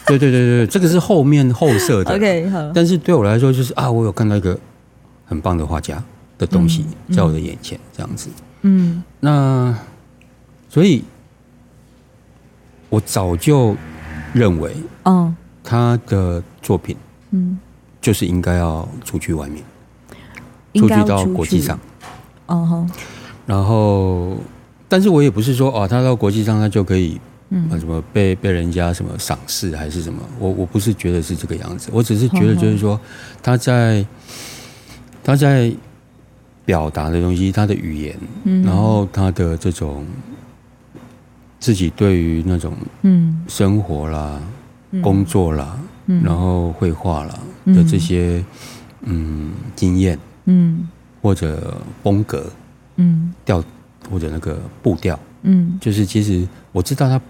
[0.07, 2.13] 对对对对，这个是后面后设的。
[2.17, 2.73] OK，好。
[2.75, 4.59] 但是对我来说，就是啊，我有看到一个
[5.25, 6.03] 很棒的画家
[6.37, 8.29] 的东西在我的眼前，嗯、这样子。
[8.63, 9.75] 嗯，那
[10.69, 11.05] 所以，
[12.91, 13.77] 我早就
[14.33, 16.97] 认为，嗯，他的作品，
[17.31, 17.59] 嗯，
[18.01, 19.63] 就是应该要出去外面。
[20.75, 21.79] 出去到国际上，
[22.47, 22.87] 哦吼，
[23.47, 24.37] 然后，
[24.89, 32.99] 但是我也不是说哦，他到国际上他就可以，嗯，什么被被人家什么赏识还是什么，我我不是觉得是这个样子，我只是觉得就是说
[33.43, 34.05] 他在
[35.23, 35.73] 他在
[36.65, 40.05] 表达的东西，他的语言，嗯，然后他的这种
[41.61, 43.43] 自己对于那种嗯。
[43.47, 44.41] 生活啦、
[45.03, 48.43] 工作啦，然后绘画啦的这些
[49.03, 50.19] 嗯经验。
[50.47, 50.87] 嗯，
[51.23, 52.53] 或者风格，
[52.97, 53.65] 嗯，调
[54.11, 57.21] 或者那个步调，嗯，就是其实我知道他，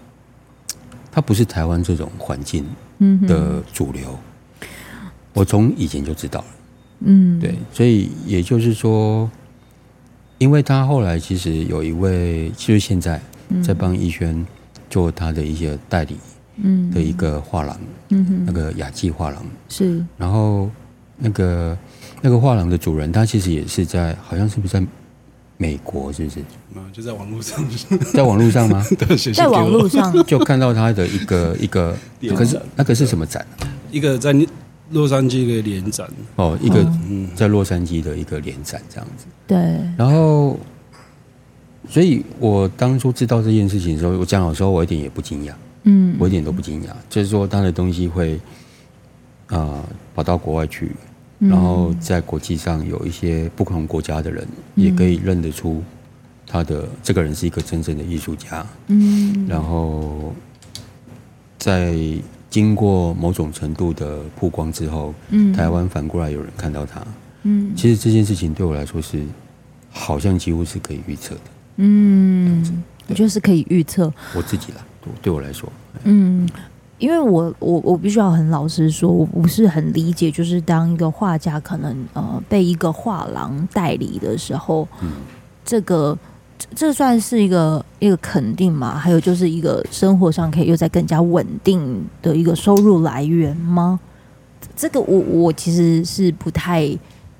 [1.11, 2.65] 他不是台湾这种环境
[3.27, 4.19] 的主流，
[4.61, 4.67] 嗯、
[5.33, 6.45] 我从以前就知道了，
[7.05, 9.31] 嗯，对，所以也就是说，
[10.37, 13.21] 因为他后来其实有一位，就是现在
[13.63, 14.45] 在帮逸轩
[14.89, 16.17] 做他的一些代理，
[16.57, 20.69] 嗯，的一个画廊，嗯哼，那个雅纪画廊是，然后
[21.17, 21.77] 那个。
[22.25, 24.83] 那个画廊的主人，他其实也是在，好像是不是在
[25.57, 26.11] 美国？
[26.11, 26.41] 是不是？
[26.91, 27.63] 就在网络上，
[28.11, 28.83] 在网络上吗？
[29.35, 31.95] 在网络上 就看到他的一个一个，
[32.35, 33.45] 可是那个是什么展？
[33.91, 34.33] 一个在
[34.89, 36.83] 洛杉矶的联展哦，一个
[37.35, 39.27] 在洛杉矶的一个联展这样子。
[39.45, 39.57] 对。
[39.95, 40.57] 然后，
[41.87, 45.53] 所以我当初知道这件事情的时候，我讲老实话，我一点也不惊讶。
[45.83, 48.39] 嗯，我一点都不惊讶，就是说他的东西会
[49.45, 49.83] 啊
[50.15, 50.89] 跑到国外去。
[51.37, 55.83] 然后在国际上有一些不同国家的人也可以认得出
[56.47, 58.65] 他的这个人是一个真正的艺术家。
[58.87, 60.33] 嗯，然后
[61.57, 61.93] 在
[62.49, 67.05] 经过某种程度的曝光之后，嗯，台湾反过来有人看到他。
[67.43, 69.21] 嗯，其实这件事情对我来说是
[69.91, 71.41] 好像几乎是可以预测的。
[71.77, 74.11] 嗯，我觉得是可以预测。
[74.33, 74.77] 我自己啦，
[75.21, 75.69] 对我来说，
[76.05, 76.47] 嗯。
[76.97, 85.11] 因为我我我必须要很老实说，我不是很理解，就是当一个画家可能呃被一个画廊代理的时候，嗯，
[85.65, 86.17] 这个
[86.73, 88.97] 这算是一个一个肯定吗？
[88.97, 93.99] 还有就是一个生活上可以又在更加稳定的一个收入来源吗？
[94.77, 96.89] 这个我我其实是不太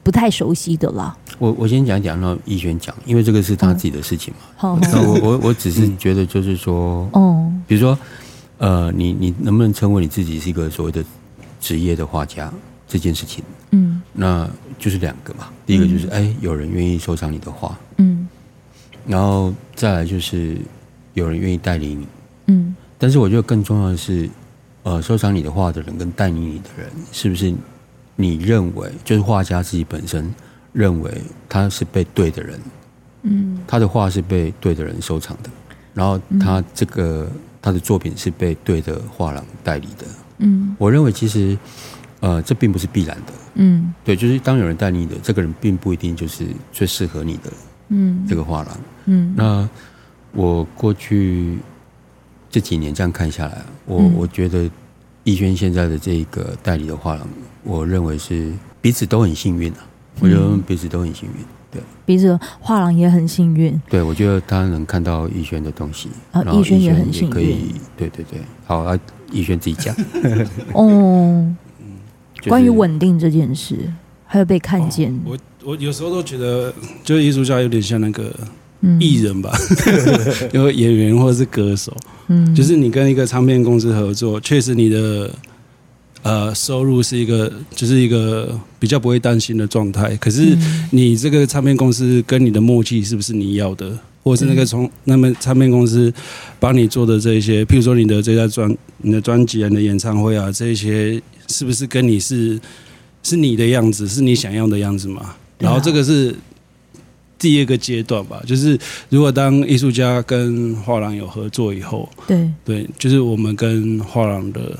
[0.03, 1.15] 不太熟悉的啦。
[1.39, 4.39] 我我先讲讲，让逸轩讲，因为这个是他自己的事情嘛。
[4.57, 7.97] 好，那我我我只是觉得就是说，嗯，比如说。
[8.57, 11.03] 呃，你你能不能称为你自己是一个所谓的
[11.59, 12.51] 职业的画家
[12.87, 13.43] 这件事情？
[13.71, 15.49] 嗯，那就是两个嘛。
[15.65, 18.27] 第一个就是，哎、嗯，有人愿意收藏你的画，嗯，
[19.05, 20.57] 然后再来就是
[21.13, 22.07] 有人愿意代理你，
[22.47, 22.75] 嗯。
[22.97, 24.29] 但是我觉得更重要的是，
[24.83, 27.53] 呃，收藏你的画的人跟代理你的人，是不是
[28.15, 30.33] 你认为就是画家自己本身
[30.71, 31.11] 认为
[31.49, 32.59] 他是被对的人，
[33.23, 35.49] 嗯，他的画是被对的人收藏的，
[35.93, 37.29] 然后他这个。
[37.65, 40.05] 他的作品是被对的画廊代理的，
[40.37, 41.57] 嗯，我认为其实，
[42.19, 47.51] 呃，这并不是必然的，嗯，对，就是当有人代理你的这个人，并不一定就是最适合你的，
[47.89, 49.67] 嗯，这个画廊，嗯，那
[50.31, 51.57] 我过去
[52.51, 54.69] 这几年这样看下来，我我觉得
[55.23, 57.27] 逸轩现在的这个代理的画廊，
[57.63, 59.79] 我认为是彼此都很幸运啊，
[60.19, 61.43] 我觉得彼此都很幸运。
[62.05, 67.55] 彼此画廊也很幸运，对，我觉得他能看到逸轩的东西，啊，逸轩也很幸运，可以，
[67.97, 68.97] 对对对，好啊，
[69.31, 69.95] 逸轩自己讲，
[70.73, 71.53] 哦，
[72.35, 73.77] 就是、关于稳定这件事，
[74.25, 75.31] 还有被看见，哦、
[75.63, 78.31] 我我有时候都觉得，就是艺术家有点像那个
[78.99, 79.51] 艺人吧，
[80.53, 81.95] 因为、嗯、演员或者是歌手，
[82.27, 85.29] 嗯，就是你跟一个唱片公司合作，确实你的。
[86.25, 90.17] 呃，收入是一个，就是一个比较不会担心的状态。
[90.17, 90.57] 可是
[90.89, 96.11] 你这个唱片公司跟你的默契是不是你要的，或者是那个从那么唱片公司
[96.59, 102.59] 帮你做的这些，譬如说你的这张专、你的专辑啊、你的演唱会啊，这些是不是跟你是
[103.21, 105.35] 是你的样子，是你想要的样子嘛？
[105.59, 106.35] 然后这个是
[107.37, 108.75] 第二个阶段吧，就是
[109.09, 114.75] 如果当艺术家跟画廊有合作以后，对对，就是我们跟画廊的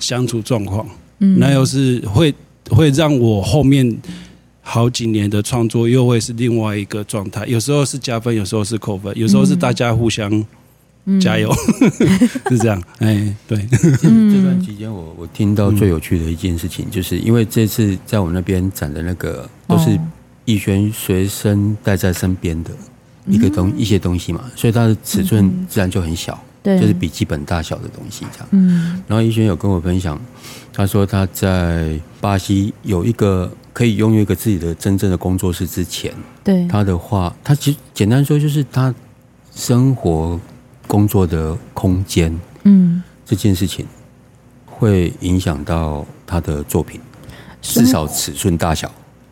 [0.00, 0.86] 相处状况，
[1.18, 2.34] 嗯，那又是会
[2.70, 4.00] 会让我后面
[4.62, 10.30] 好几年的创作又会是另外一个状态，有时候是加分，有时候是扣分，有时候是大家互相
[11.20, 13.58] 加油，嗯、 是这样，哎，对。
[13.70, 19.98] 这 段期间，我我听到最有趣的一件事情，就是因为这次在我们那边展的那个都是。
[20.46, 22.70] 逸轩随身带在身边的
[23.26, 28.48] 一个东、嗯、一些东西嘛，所以它的尺寸自然就很小，就是笔记本大小的东西这样。
[28.52, 30.18] 嗯，然后逸轩有跟我分享，
[30.72, 36.66] 他说他在巴西有一个可以拥有一个自己的真正的工作室之前，对。
[36.66, 38.94] 他的话，他其实简单说就是他
[39.54, 40.40] 生活
[40.86, 43.86] 工作的空间，嗯，这件事情
[44.64, 47.00] 会影响到他的作品，
[47.60, 48.88] 至少尺寸大小。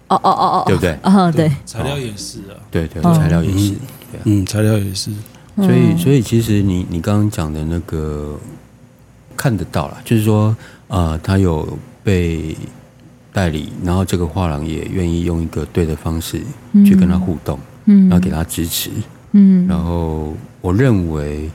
[0.09, 0.93] 哦哦哦哦，对不对？
[1.01, 3.75] 啊，对，材料也是啊，对对，材料也是，
[4.25, 5.11] 嗯，材料也是。
[5.57, 8.39] 所以，所以其实你你刚刚讲的那个
[9.37, 10.57] 看得到了，就是说，
[10.89, 12.57] 呃，他有被
[13.33, 16.41] 代理，然后这个画廊也愿意用一个对的方式
[16.85, 18.91] 去跟他互动，嗯，然后给他支持，
[19.33, 21.51] 嗯，然后我认为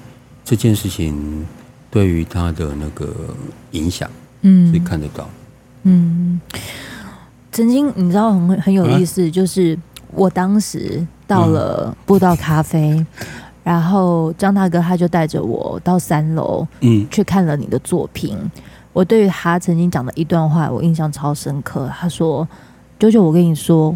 [0.45, 1.45] 这件事情
[1.89, 3.13] 对于他的那个
[3.71, 4.09] 影响，
[4.41, 5.29] 嗯，是看得到，
[5.83, 6.39] 嗯。
[7.49, 9.75] 曾经你知道很很有意思，就是
[10.11, 13.03] 我当时到了布道咖啡，
[13.67, 18.37] 然后张大哥他就带着我到三楼，嗯，去看了你的作品。
[18.93, 21.91] 我对于他曾经讲的一段话，我印象超深刻。
[21.99, 22.47] 他说
[22.97, 23.93] ：“九九，我跟你说，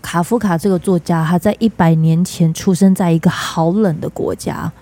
[0.00, 4.72] 卡夫卡这个作家，他在一百年前出生在一个好冷的国家。”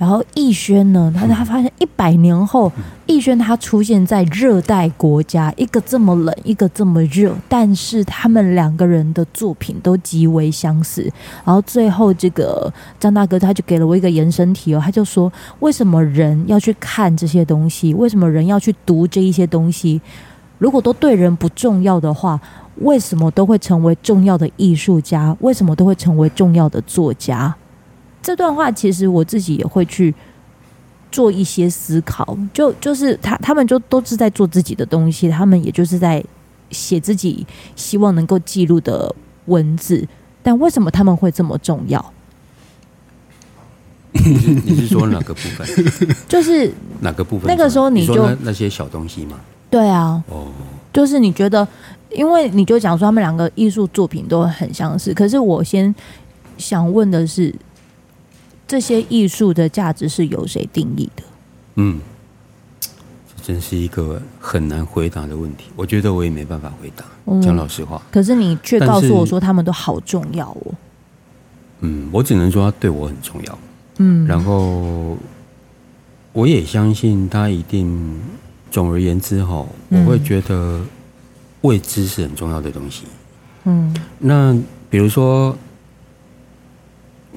[0.00, 2.72] 然后逸轩呢，他他发现一百年后，
[3.04, 11.02] 逸轩他出现在热带国家，一个这么冷，一个这么热，但是他们两个人的作品都极为相似。
[11.44, 17.92] 然后最后这个张大哥他就给了我一个延伸题哦，他就说：为什么人要去看这些东西？
[17.92, 20.00] 为什么人要去读这一些东西？
[20.56, 22.40] 如果都对人不重要的话，
[22.76, 25.36] 为什么都会成为重要的艺术家？
[25.40, 27.54] 为什么都会成为重要的作家？
[28.22, 30.14] 这段话其实我自己也会去
[31.10, 36.22] 做一些思考，就就是他他们就都是在做自己的东西，他们也就是在
[36.70, 39.12] 写自己希望能够记录的
[39.46, 40.06] 文字，
[40.42, 42.12] 但为什么他们会这么重要？
[44.12, 45.66] 你是，你是说哪个部分？
[46.28, 47.48] 就是哪个部分？
[47.48, 49.40] 那个时候你就那些小东西吗？
[49.70, 50.46] 对啊，哦，
[50.92, 51.66] 就是你觉得，
[52.10, 55.92] 因为你就讲说他们两个艺术作品都很相似，可是我先
[56.58, 57.52] 想问的是。
[58.70, 61.22] 这些艺术的价值是由谁定义的？
[61.74, 62.00] 嗯，
[62.80, 65.64] 这真是一个很难回答的问题。
[65.74, 68.00] 我觉得我也没办法回答，嗯、讲老实话。
[68.12, 70.74] 可是你却告诉我说他们都好重要哦。
[71.80, 73.58] 嗯，我只能说他对我很重要。
[73.98, 75.18] 嗯，然后
[76.32, 78.20] 我也相信他一定。
[78.70, 80.80] 总而言之，哈，我会觉得
[81.62, 83.02] 未知是很重要的东西。
[83.64, 84.56] 嗯，那
[84.88, 85.58] 比如说。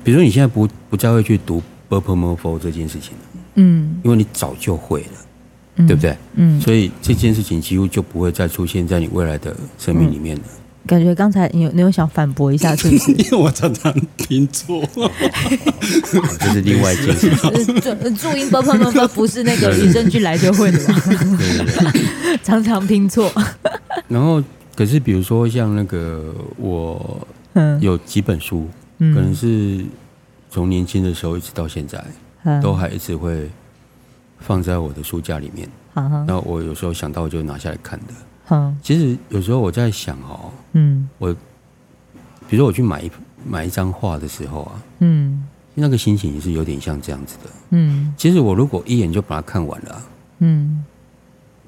[0.03, 5.07] 比如说，你现在不不再会去读 bopomofo 这件事情了，嗯，因为你早就会了，
[5.77, 6.17] 嗯、对不对？
[6.35, 10.43] 嗯，所以这件事情几乎就不会再出现在你未来的生命里面了。
[10.45, 13.11] 嗯、感觉刚才你有你有想反驳一下，是不是？
[13.23, 14.83] 因为我常常拼错，
[16.39, 17.29] 这是另外一件事。
[18.15, 21.01] 注音 bopomofo 不是那个与生俱来就会的吗？
[21.05, 23.31] 对对对，常常拼错。
[24.09, 24.43] 然后，
[24.75, 27.25] 可是比如说像那个，我
[27.79, 28.67] 有几本书。
[28.99, 29.83] 可能是
[30.49, 32.03] 从年轻的时候一直到现在，
[32.61, 33.49] 都还一直会
[34.39, 35.67] 放在我的书架里面。
[36.27, 38.73] 那我有时候想到就拿下来看的。
[38.81, 41.33] 其实有时候我在想哦，嗯，我
[42.47, 43.11] 比如说我去买一
[43.47, 47.49] 买一张画的时候啊，嗯，那个心情也是有点像这样子的。
[47.71, 50.01] 嗯，其实我如果一眼就把它看完了，
[50.39, 50.83] 嗯，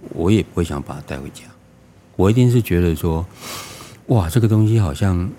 [0.10, 1.44] 我也不会想把它带回家。
[2.16, 3.26] 我一定是觉得说，
[4.08, 5.30] 哇，这个东西好像。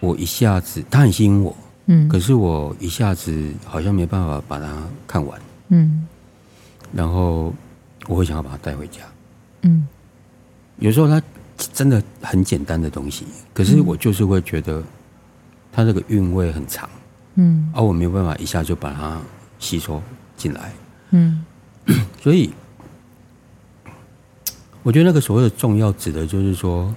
[0.00, 1.56] 我一下子，他很吸引我，
[1.86, 6.06] 嗯，可是我一下子好像没办法把它看完，嗯，
[6.92, 7.52] 然后
[8.06, 9.00] 我会想要把它带回家，
[9.62, 9.88] 嗯，
[10.78, 11.20] 有时候它
[11.72, 14.82] 真的很简单的东西，可是我就是会觉得
[15.72, 16.88] 它这个韵味很长，
[17.34, 19.20] 嗯，而我没有办法一下就把它
[19.58, 20.00] 吸收
[20.36, 20.72] 进来，
[21.10, 21.44] 嗯，
[22.22, 22.52] 所以
[24.84, 26.94] 我觉得那个所谓的重要，指的就是说。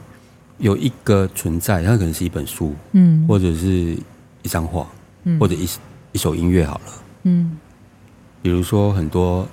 [0.62, 3.97] 有一个存在，它可能是一本书，嗯，或者是
[4.43, 4.88] 一张画，
[5.24, 5.67] 嗯，或者一
[6.13, 6.92] 一首音乐好了，
[7.23, 7.58] 嗯，
[8.42, 9.48] 比如说很多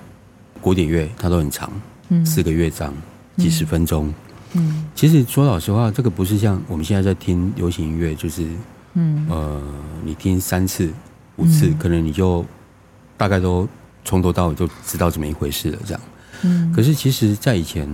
[0.61, 1.69] 古典乐，它都很长，
[2.09, 2.93] 嗯，四个乐章，
[3.37, 4.13] 几十分钟，
[4.53, 8.47] 嗯，其实说老实话，这个不是像我们现在在听流行音乐，就是
[8.93, 9.25] 嗯。
[9.29, 9.61] 呃，
[10.03, 10.91] 你听三次
[11.37, 12.45] 五次，嗯、可能你就
[13.17, 13.67] 大概都
[14.05, 16.01] 从头到尾就知道怎么一回事了，这样。
[16.43, 17.87] 嗯，可是其实，在以前，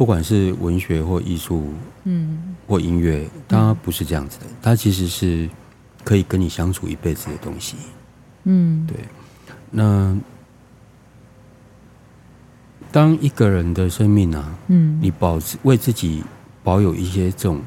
[0.00, 1.74] 不管是文学或艺术，
[2.04, 5.46] 嗯，或音乐，它不是这样子的，它其实是
[6.02, 7.76] 可以跟你相处一辈子的东西。
[8.44, 8.96] 嗯，对。
[9.70, 10.16] 那
[12.90, 16.24] 当一个人的生命啊，嗯，你保持为自己
[16.64, 17.60] 保有一些这种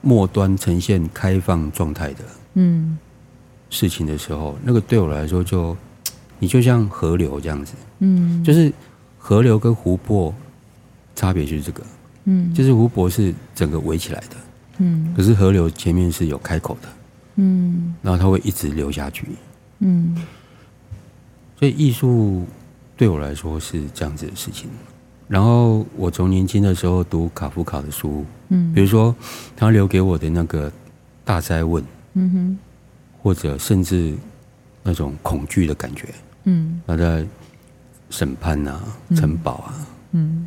[0.00, 2.24] 末端呈现开放状态的，
[2.54, 2.96] 嗯，
[3.68, 5.76] 事情的时候，那个对我来说就，
[6.38, 8.72] 你就像河流这样子，嗯，就是。
[9.18, 10.32] 河流跟湖泊
[11.16, 11.82] 差别就是这个，
[12.26, 14.36] 嗯，就是湖泊是整个围起来的，
[14.78, 16.88] 嗯，可是河流前面是有开口的，
[17.36, 19.26] 嗯，然后它会一直流下去，
[19.80, 20.14] 嗯，
[21.58, 22.46] 所以艺术
[22.96, 24.68] 对我来说是这样子的事情。
[25.26, 29.12] 然后我从年轻的时候读卡夫卡的书，嗯，比如说
[29.56, 30.70] 他留给我的那个
[31.24, 31.82] 大哉问，
[32.14, 32.58] 嗯哼，
[33.22, 34.14] 或者甚至
[34.84, 36.08] 那种恐惧的感觉，
[36.44, 37.26] 嗯，他在。
[38.08, 38.80] 审判啊，
[39.16, 39.74] 城堡啊，
[40.12, 40.46] 嗯，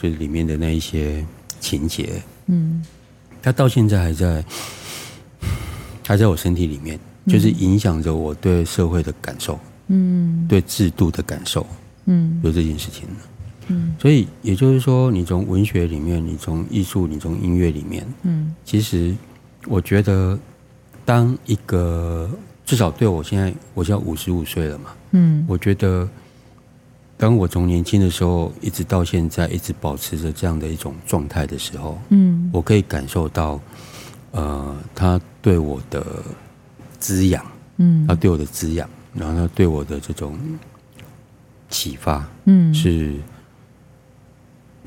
[0.00, 1.22] 就是里面的那一些
[1.60, 2.82] 情节，嗯，
[3.42, 4.42] 它到现在还在，
[6.06, 11.66] 还在我身体里面，就是影响着我对社会的感受，嗯，对制度的感受，
[12.06, 13.06] 嗯，有这件事情，
[13.66, 19.14] 嗯，所以也就是说，你从文学里面，你从艺术，你从音乐里面，嗯，其实
[19.66, 20.38] 我觉得，
[21.04, 22.30] 当一个
[22.64, 26.08] 至少对我现在，我现在五十五岁了嘛，嗯，我觉得。
[27.20, 33.60] 当我从年轻的时候一直到现在，一直保持着这样的一种状态的时候，嗯，我可以感受到，
[34.30, 36.24] 呃，他对我的
[36.98, 37.44] 滋养，
[37.76, 40.34] 嗯，他对我的滋养，然后他对我的这种
[41.68, 43.12] 启发，嗯，是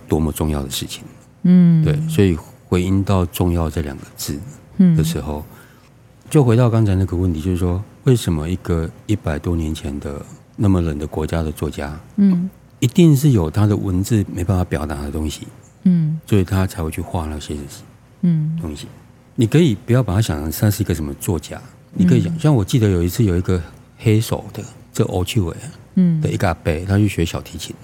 [0.08, 1.04] 多么重要的事情，
[1.44, 2.36] 嗯，对，所以
[2.68, 4.40] 回应到“重要”这两个字
[4.98, 5.46] 的时候，
[6.32, 10.20] 就回到刚才那个问题，就是说，为什么一个一百多年前的
[10.56, 12.49] 那么冷的国家的作家，嗯，
[12.80, 15.47] 一定是有他的文字没办法表达的东西，
[15.84, 17.56] 嗯，所以他才会去画那些
[18.22, 18.88] 嗯东西。
[19.36, 21.60] 你可以不要把他想成他是一个什么作家，
[21.91, 23.60] 你可以想，像我记得有一次有一个
[23.97, 25.56] 黑手的这欧趣伟，
[25.95, 27.76] 嗯，的一个阿伯，他去学小提琴，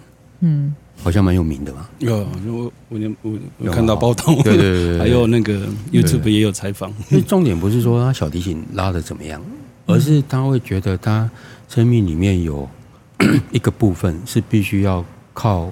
[0.42, 1.90] 嗯，好像蛮有名的吧。
[1.98, 6.94] 有，我我我我看到报道，对对对，还有那个 YouTube 也有采访。
[7.10, 9.42] 所以重点不是说他小提琴拉的怎么样，
[9.88, 11.28] 而是他会觉得他。
[11.70, 12.68] 生命里面有
[13.54, 15.72] 一个部分是必须要靠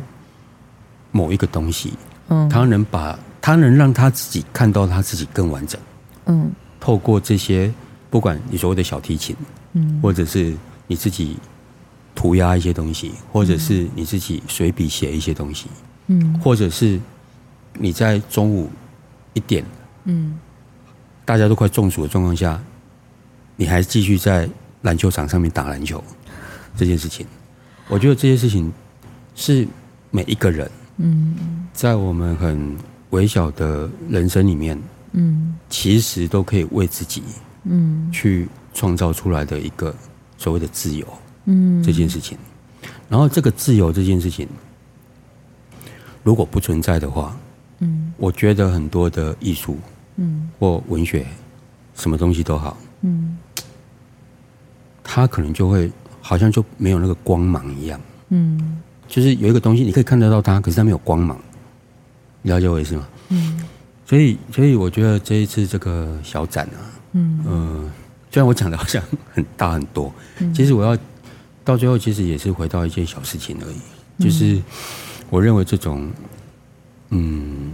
[1.12, 1.94] 某一个东西，
[2.28, 5.82] 嗯，他能把他能让他自己看到他自己更完整，
[6.28, 7.74] 嗯，透过这些，
[8.12, 9.36] 不管你所谓的小提琴，
[9.74, 11.36] 嗯，或者是你自己
[12.14, 15.68] 涂鸦一些东西，或者是你自己随笔写一些东西，
[16.08, 17.00] 嗯，或者是
[17.74, 18.70] 你在中午
[19.34, 19.66] 一点，
[20.04, 20.38] 嗯，
[21.26, 22.62] 大家都快中暑的状况下，
[23.56, 24.48] 你还继续在。
[24.82, 26.04] 篮球场上面打篮球
[26.76, 27.26] 这件事情，
[27.88, 28.72] 我觉得这件事情
[29.36, 29.68] 是
[30.12, 32.76] 每一个人，嗯，在我们很
[33.10, 34.80] 微小的人生里面，
[35.14, 37.24] 嗯，其实都可以为自己，
[37.64, 39.94] 嗯，去创造出来的一个
[40.38, 41.08] 所谓的自由，
[41.46, 42.38] 嗯，这件事情。
[43.10, 44.48] 然后这个自由这件事情，
[46.24, 47.36] 如果不存在的话，
[47.80, 49.78] 嗯，我觉得很多的艺术，
[50.18, 51.26] 嗯，或文学，
[51.96, 53.38] 什么东西都好，嗯。
[55.10, 55.90] 他可能就会
[56.22, 58.78] 好像就没有那个光芒一样，嗯，
[59.08, 61.40] 就是有一个东西你可以看得到它，可是它没有光芒，
[62.42, 63.08] 了解我意思吗？
[63.30, 63.64] 嗯，
[64.06, 66.78] 所以所以我觉得这一次这个小展啊，
[67.14, 67.42] 嗯。
[67.48, 67.92] 呃，
[68.30, 69.02] 虽然我讲的好像
[69.32, 70.96] 很大很多，嗯，其实我要
[71.64, 74.62] 到最后其实也是回到一件小事情而已，就是
[75.30, 76.12] 我认为这种，
[77.12, 77.72] 嗯，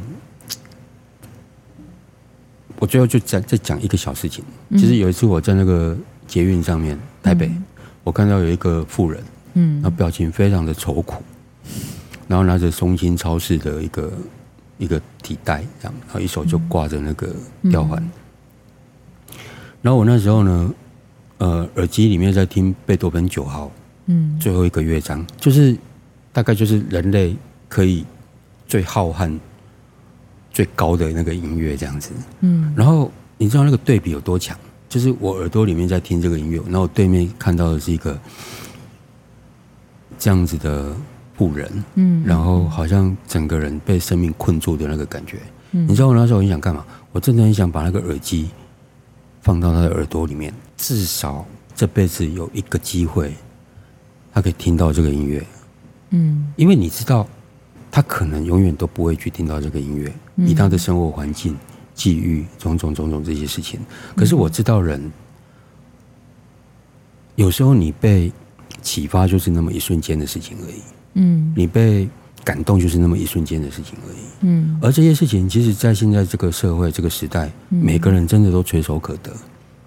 [2.77, 4.45] 我最后就再再讲一个小事情，
[4.77, 5.97] 其实有一次我在那个。
[6.33, 7.63] 捷运上面，台北，嗯、
[8.03, 9.23] 我看到有一个妇人，
[9.53, 11.21] 嗯，那表情非常的愁苦，
[12.27, 14.11] 然后拿着松青超市的一个
[14.79, 17.29] 一个提袋，这样，然后一手就挂着那个
[17.69, 19.37] 吊环，嗯、
[19.83, 20.73] 然后我那时候呢，
[21.37, 23.71] 呃，耳机里面在听贝多芬九号，
[24.07, 25.77] 嗯，最后一个乐章，就是
[26.31, 27.35] 大概就是人类
[27.69, 28.03] 可以
[28.67, 29.37] 最浩瀚、
[30.51, 32.09] 最高的那个音乐这样子，
[32.39, 34.57] 嗯，然后你知道那个对比有多强？
[34.93, 38.15] 就是我耳朵里面在听这个音乐，然后我对面看到的是一个
[40.19, 40.95] 这样子的
[41.35, 45.39] 妇人，嗯，然后好像整个人被生命困住的那个感觉。
[45.71, 46.85] 嗯，你知道我那时候很想干嘛？
[47.11, 48.51] 我真的很想把那个耳机
[49.41, 53.33] 放到他的耳朵里面，至少这辈子有一个机会，
[54.31, 55.43] 他可以听到这个音乐。
[56.11, 57.27] 嗯，因为你知道，
[57.89, 61.57] 他可能永远都不会去听到这个音乐，嗯、以他的生活环境、
[61.93, 63.79] 际遇、种种种种这些事情。
[64.15, 65.11] 可是我知道人，嗯、
[67.35, 68.31] 有时候你被
[68.81, 70.81] 启发就是那么一瞬间的事情而已。
[71.15, 72.09] 嗯，你被
[72.43, 74.17] 感动就是那么一瞬间的事情而已。
[74.41, 79.31] 嗯，而这些事情，其实，在现在这个社会、这个时代，嗯、每个人真的都垂手可得。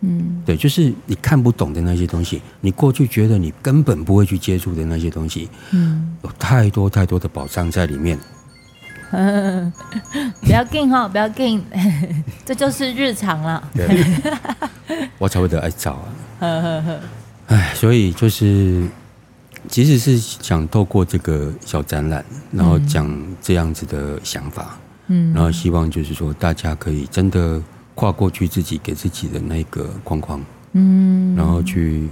[0.02, 8.18] 嗯，对，就是你看不懂的那些东西，你过去觉得你根本不会去接触的那些东西，嗯，有太多太多的宝藏在里面。
[9.16, 9.72] 嗯、
[10.42, 11.64] 不要紧哈，不要紧，
[12.44, 13.70] 这就是日常了。
[13.74, 14.04] 对，
[15.18, 16.08] 我才会得爱找啊。
[16.40, 17.00] 呵 呵呵。
[17.48, 18.86] 哎，所以就是，
[19.68, 23.10] 其实是想透过这个小展览，然后讲
[23.40, 27.62] 这样子的想法，嗯，然后希望就是说大家可以真的。
[27.98, 30.38] 跨过去自己给自己的那个框框，
[30.72, 32.06] 嗯，然后去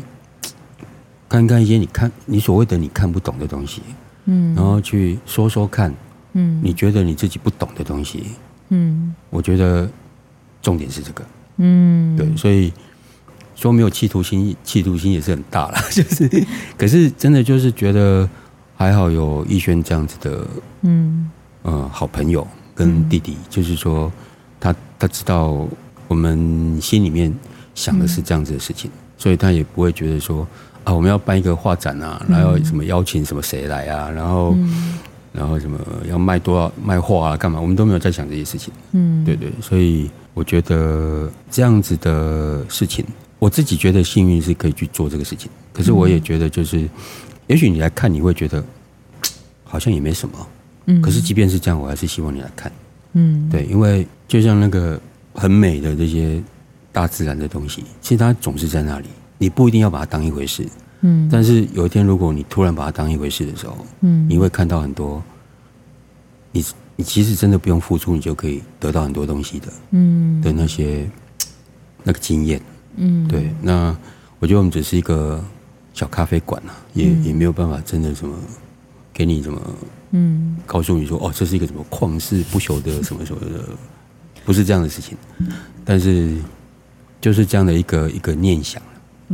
[1.28, 3.82] 看看一些你看你所谓的你看不懂的东西，
[4.24, 5.94] 嗯，然后去说说看，
[6.34, 8.26] 嗯，你觉得你自己不懂的东西，
[8.68, 9.88] 嗯，我觉得
[10.62, 11.24] 重点是这个，
[11.56, 12.72] 嗯，对，所以
[13.56, 18.28] 说没有企图心，企图心也是很大了， 就是，可是真的就是觉得
[18.76, 20.46] 还好有逸轩这样子的，
[20.82, 21.30] 嗯，
[21.62, 24.12] 呃，好朋友跟弟弟，就是说。
[24.60, 25.68] 他他知道
[26.08, 27.30] 我们心里面
[27.74, 30.48] 想的是这样子的事情，嗯、所以他也不会觉得说
[30.84, 34.98] 啊，我们要办一个画展啊，然后什么邀请什么谁来啊，然后、嗯、
[35.36, 35.76] 然后什么
[36.08, 37.60] 要卖多少卖货啊，干嘛？
[37.60, 38.72] 我们都没有在想这些事情。
[38.92, 43.04] 嗯，对对，所以我觉得这样子的事情，
[43.40, 45.50] 我自己觉得幸运是可以去做这个事情。
[45.72, 46.90] 可是我也觉得，就是、嗯、
[47.48, 48.64] 也许你来看，你会觉得
[49.64, 50.46] 好像也没什么。
[50.86, 52.70] 嗯，可是即便是这样，我还是希望你来看。
[53.14, 55.00] 嗯，对，因为就像那个
[55.34, 56.40] 很美的这些
[56.92, 59.08] 大自然的东西，其实它总是在那里，
[59.38, 60.64] 你不一定要把它当一回事。
[61.06, 65.22] 嗯，但是有一天，如果你突然把它当一回事的时候，嗯，你会看到很多，
[66.50, 66.64] 你
[66.96, 69.68] 你其实真的不用付出，你就可以得到很多东西的。
[69.90, 71.06] 嗯，的那些
[72.02, 72.60] 那个经验，
[72.96, 73.94] 嗯，对，那
[74.38, 75.44] 我觉得我们只是一个
[75.92, 78.34] 小咖啡馆啊，也也没有办法真的什么
[79.12, 79.60] 给你什么。
[80.12, 83.64] 嗯，告诉你说哦，这是一个什么旷世不朽的什么什么的，
[84.44, 85.18] 不是这样的事情，
[85.84, 86.34] 但是
[87.20, 88.80] 就是这样的一个一个念想，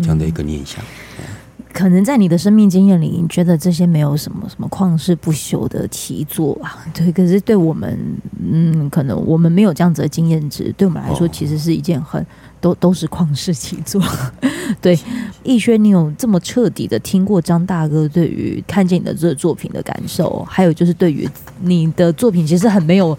[0.03, 0.83] 这样的一个念想。
[1.18, 1.25] 嗯，
[1.73, 6.85] 可能在你的生命经验里，你觉得这些没有什么什么旷世不朽的奇作啊？
[6.93, 7.99] 对，可是对我们，
[8.41, 12.25] 嗯，可能我们没有这样子的经验值，对我们来说，其实是一件很。
[12.62, 13.99] 都都是旷世奇作，
[14.83, 14.95] 对，
[15.43, 21.27] 逸轩，你有这么彻底的听过张大哥对于看见你的这个作品的感受，还有就是对于
[21.62, 23.18] 你的作品其实很没有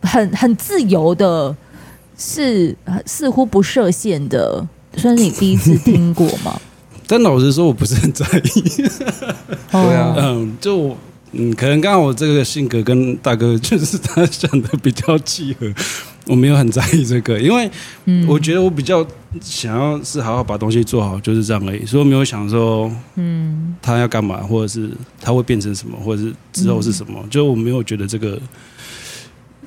[0.00, 1.56] 很很自由的，
[2.18, 2.76] 是
[3.06, 4.66] 似乎不设限的，
[4.96, 6.60] 算是你第一次听过吗？
[7.12, 8.62] 但老实说，我不是很在意。
[9.70, 10.96] 对啊，嗯，就
[11.32, 15.70] 嗯，可能刚好我这个性格跟大哥就是他想的比较契合。
[16.26, 17.70] 我没有很在意这个，因为
[18.26, 19.06] 我觉得我比较
[19.42, 21.84] 想要是好好把东西做好，就是这样而已。
[21.84, 24.88] 所以我没有想说，嗯，他要干嘛，或者是
[25.20, 28.40] 他会变成什么，或者是之后是什么，就我没有觉得这个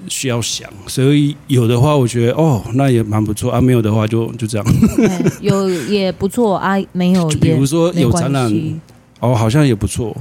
[0.07, 0.69] 需要想。
[0.87, 4.67] 所以有的话，我觉得哦，那也蛮不错啊；没有的话就，就就这样。
[5.41, 8.51] 有也不错啊， 没有也，比如说有展览，
[9.19, 10.15] 哦，好像也不错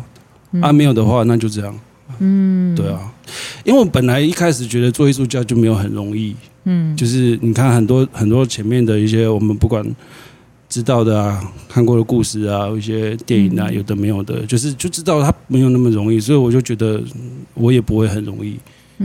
[0.60, 1.74] 啊；没有的话，那就这样。
[2.18, 3.12] 嗯，对啊。
[3.64, 9.84] 因为我本来一开始觉得做艺术家就没有很容易，嗯，就是你看很多很多前面的一些我们不管
[10.68, 17.02] 知道的啊、看过的故事啊、一些电影啊，有的没有的，就是就知道他没有那么容易，所以我就觉得
[17.54, 18.58] 我也不会很容易，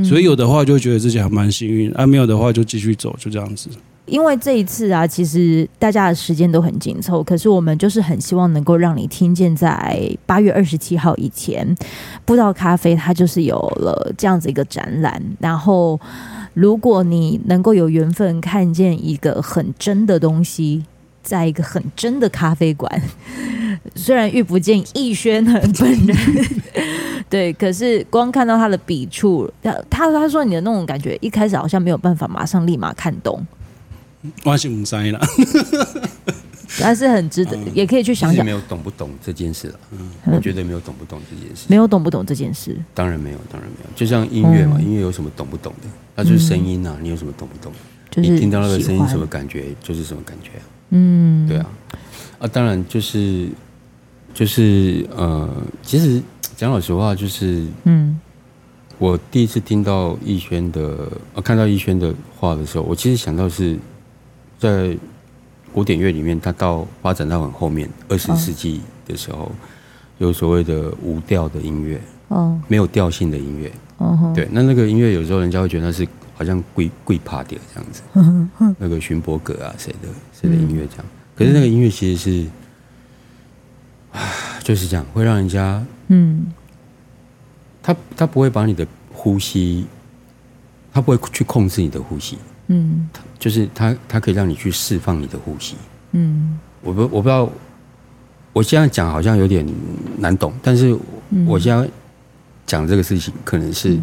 [0.04, 3.70] 所以有的话就觉得自己还蛮幸运，啊，没有的话就继续走，就这样子。
[4.06, 11.76] 因为这一次啊，其实大家的时间都很紧凑，可是我们就是很希望能够让你听见，在八月二十七号以前，
[12.26, 15.22] 步道咖啡它就是有了这样子一个展览。
[15.40, 16.00] 然后，
[16.56, 20.84] 如果你能够有缘分看见一个很真的东西，
[21.22, 23.00] 在一个很真的咖啡馆，
[23.94, 26.18] 虽然遇不见逸轩本人，
[27.30, 33.46] 对，可是光看到他的笔触，他他他说你的那种感觉，一开始好像没有办法马上立马看懂。
[34.44, 35.20] 我是唔知啦，
[36.82, 38.44] 但是很值得，嗯、也可以去想想。
[38.44, 41.66] 没有懂不懂这件事了，嗯，我绝对没有懂不懂这件事。
[41.70, 43.90] 没有懂不懂这件事，当然没有，当然没有。
[43.96, 45.88] 就像音乐嘛，嗯、音乐有什么懂不懂的？
[46.16, 47.72] 那就是声音啊，嗯、你有什么懂不懂？
[48.12, 50.64] 就是你听到那个声音什么感觉，就是什么感觉啊？
[50.90, 51.70] 嗯，对啊，
[52.40, 53.48] 啊，当然就是
[54.34, 55.50] 就是呃，
[55.82, 56.22] 其实
[56.60, 58.20] 讲老实话，就是嗯。
[58.98, 63.80] 我第一次听到逸轩的，呃，看到逸轩的话的时候，我其实想到是
[64.58, 64.94] 在
[65.72, 69.50] 古典乐里面，它到发展到很后面，二十世纪的时候，
[70.18, 76.06] 有所谓的无调的音乐，哦，没有调性的音乐，哦，对，那那个音乐有时候人家会觉得那是
[76.36, 78.02] 好像贵贵趴点这样子，
[78.78, 81.06] 那个勋伯格啊谁的谁的音乐这样，
[81.38, 82.48] 可是那个音乐其实是，
[84.12, 84.20] 啊，
[84.70, 86.46] 就是这样，会让人家，嗯，
[87.82, 89.88] 他他不会把你的呼吸，
[90.94, 93.10] 他不会去控制你的呼吸，嗯，
[93.40, 95.76] 就是他他可以让你去释放你的呼吸，
[96.12, 97.50] 嗯，我不我不知道。
[98.54, 99.66] 我现在讲好像有点
[100.20, 100.96] 难懂，但是
[101.48, 101.90] 我现在
[102.68, 103.98] 讲这个事情可能是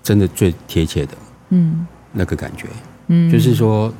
[0.00, 1.12] 真的最贴切的，
[1.48, 2.68] 嗯，那个感觉，
[3.08, 3.92] 嗯，就是说，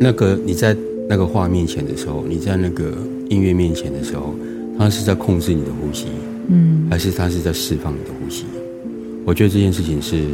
[0.00, 0.74] 那个你在
[1.10, 2.94] 那个画面前的时候，你在那个
[3.30, 4.34] 音乐面前的时候，
[4.78, 6.06] 他是在控制你的呼吸，
[6.48, 8.44] 嗯，还是他是在释放你的呼吸？
[9.24, 10.26] 我觉得这件事情是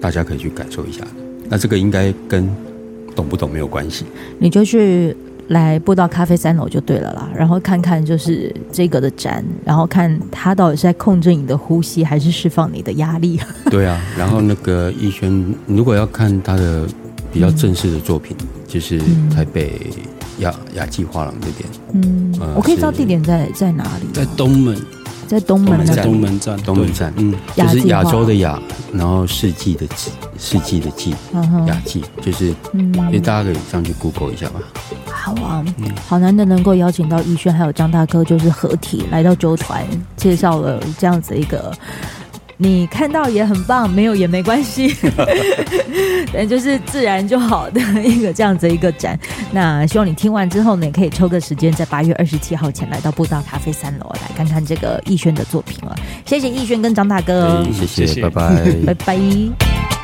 [0.00, 1.10] 大家可以去感受一下的。
[1.48, 2.46] 那这个应该跟
[3.14, 4.04] 懂不懂没有关系，
[4.38, 5.16] 你就去。
[5.50, 13.38] 来播到咖啡三楼就对了啦，然后看看就是这个的展，然后看他到底是在控制你的呼吸，还是释放你的压力。
[13.70, 16.84] 对啊，然后那个逸轩，如果要看他的
[17.32, 18.98] 比较正式的作品，嗯、就是
[19.32, 19.80] 台北
[20.38, 21.68] 雅雅纪画廊这边。
[21.92, 24.06] 嗯，呃、我可以知道地点在在哪里？
[24.12, 24.76] 在东门。
[25.26, 28.62] 在东门站，东门站，东门站，嗯，就是亚洲的亚，
[28.92, 31.16] 然后世纪的纪，世纪的纪，
[31.66, 34.60] 雅纪，就是，嗯，所以大家可以上去 Google 一下吧。
[35.10, 35.64] 好啊，
[36.06, 39.84] 好难得能够邀请到逸轩还有张大哥，就是合体来到九团，
[40.16, 41.76] 介绍了这样子一个。
[42.58, 44.94] 你看到也很棒，没有也没关系，
[46.32, 49.18] 但就是自然就好的一个这样子一个展。
[49.52, 55.94] 那希望你听完之后呢，也可以抽个时间，在八月二十七号前来到步道咖啡三楼来看看这个逸轩的作品了。
[56.24, 59.95] 谢谢逸轩跟张大哥， 谢谢，拜拜，拜拜。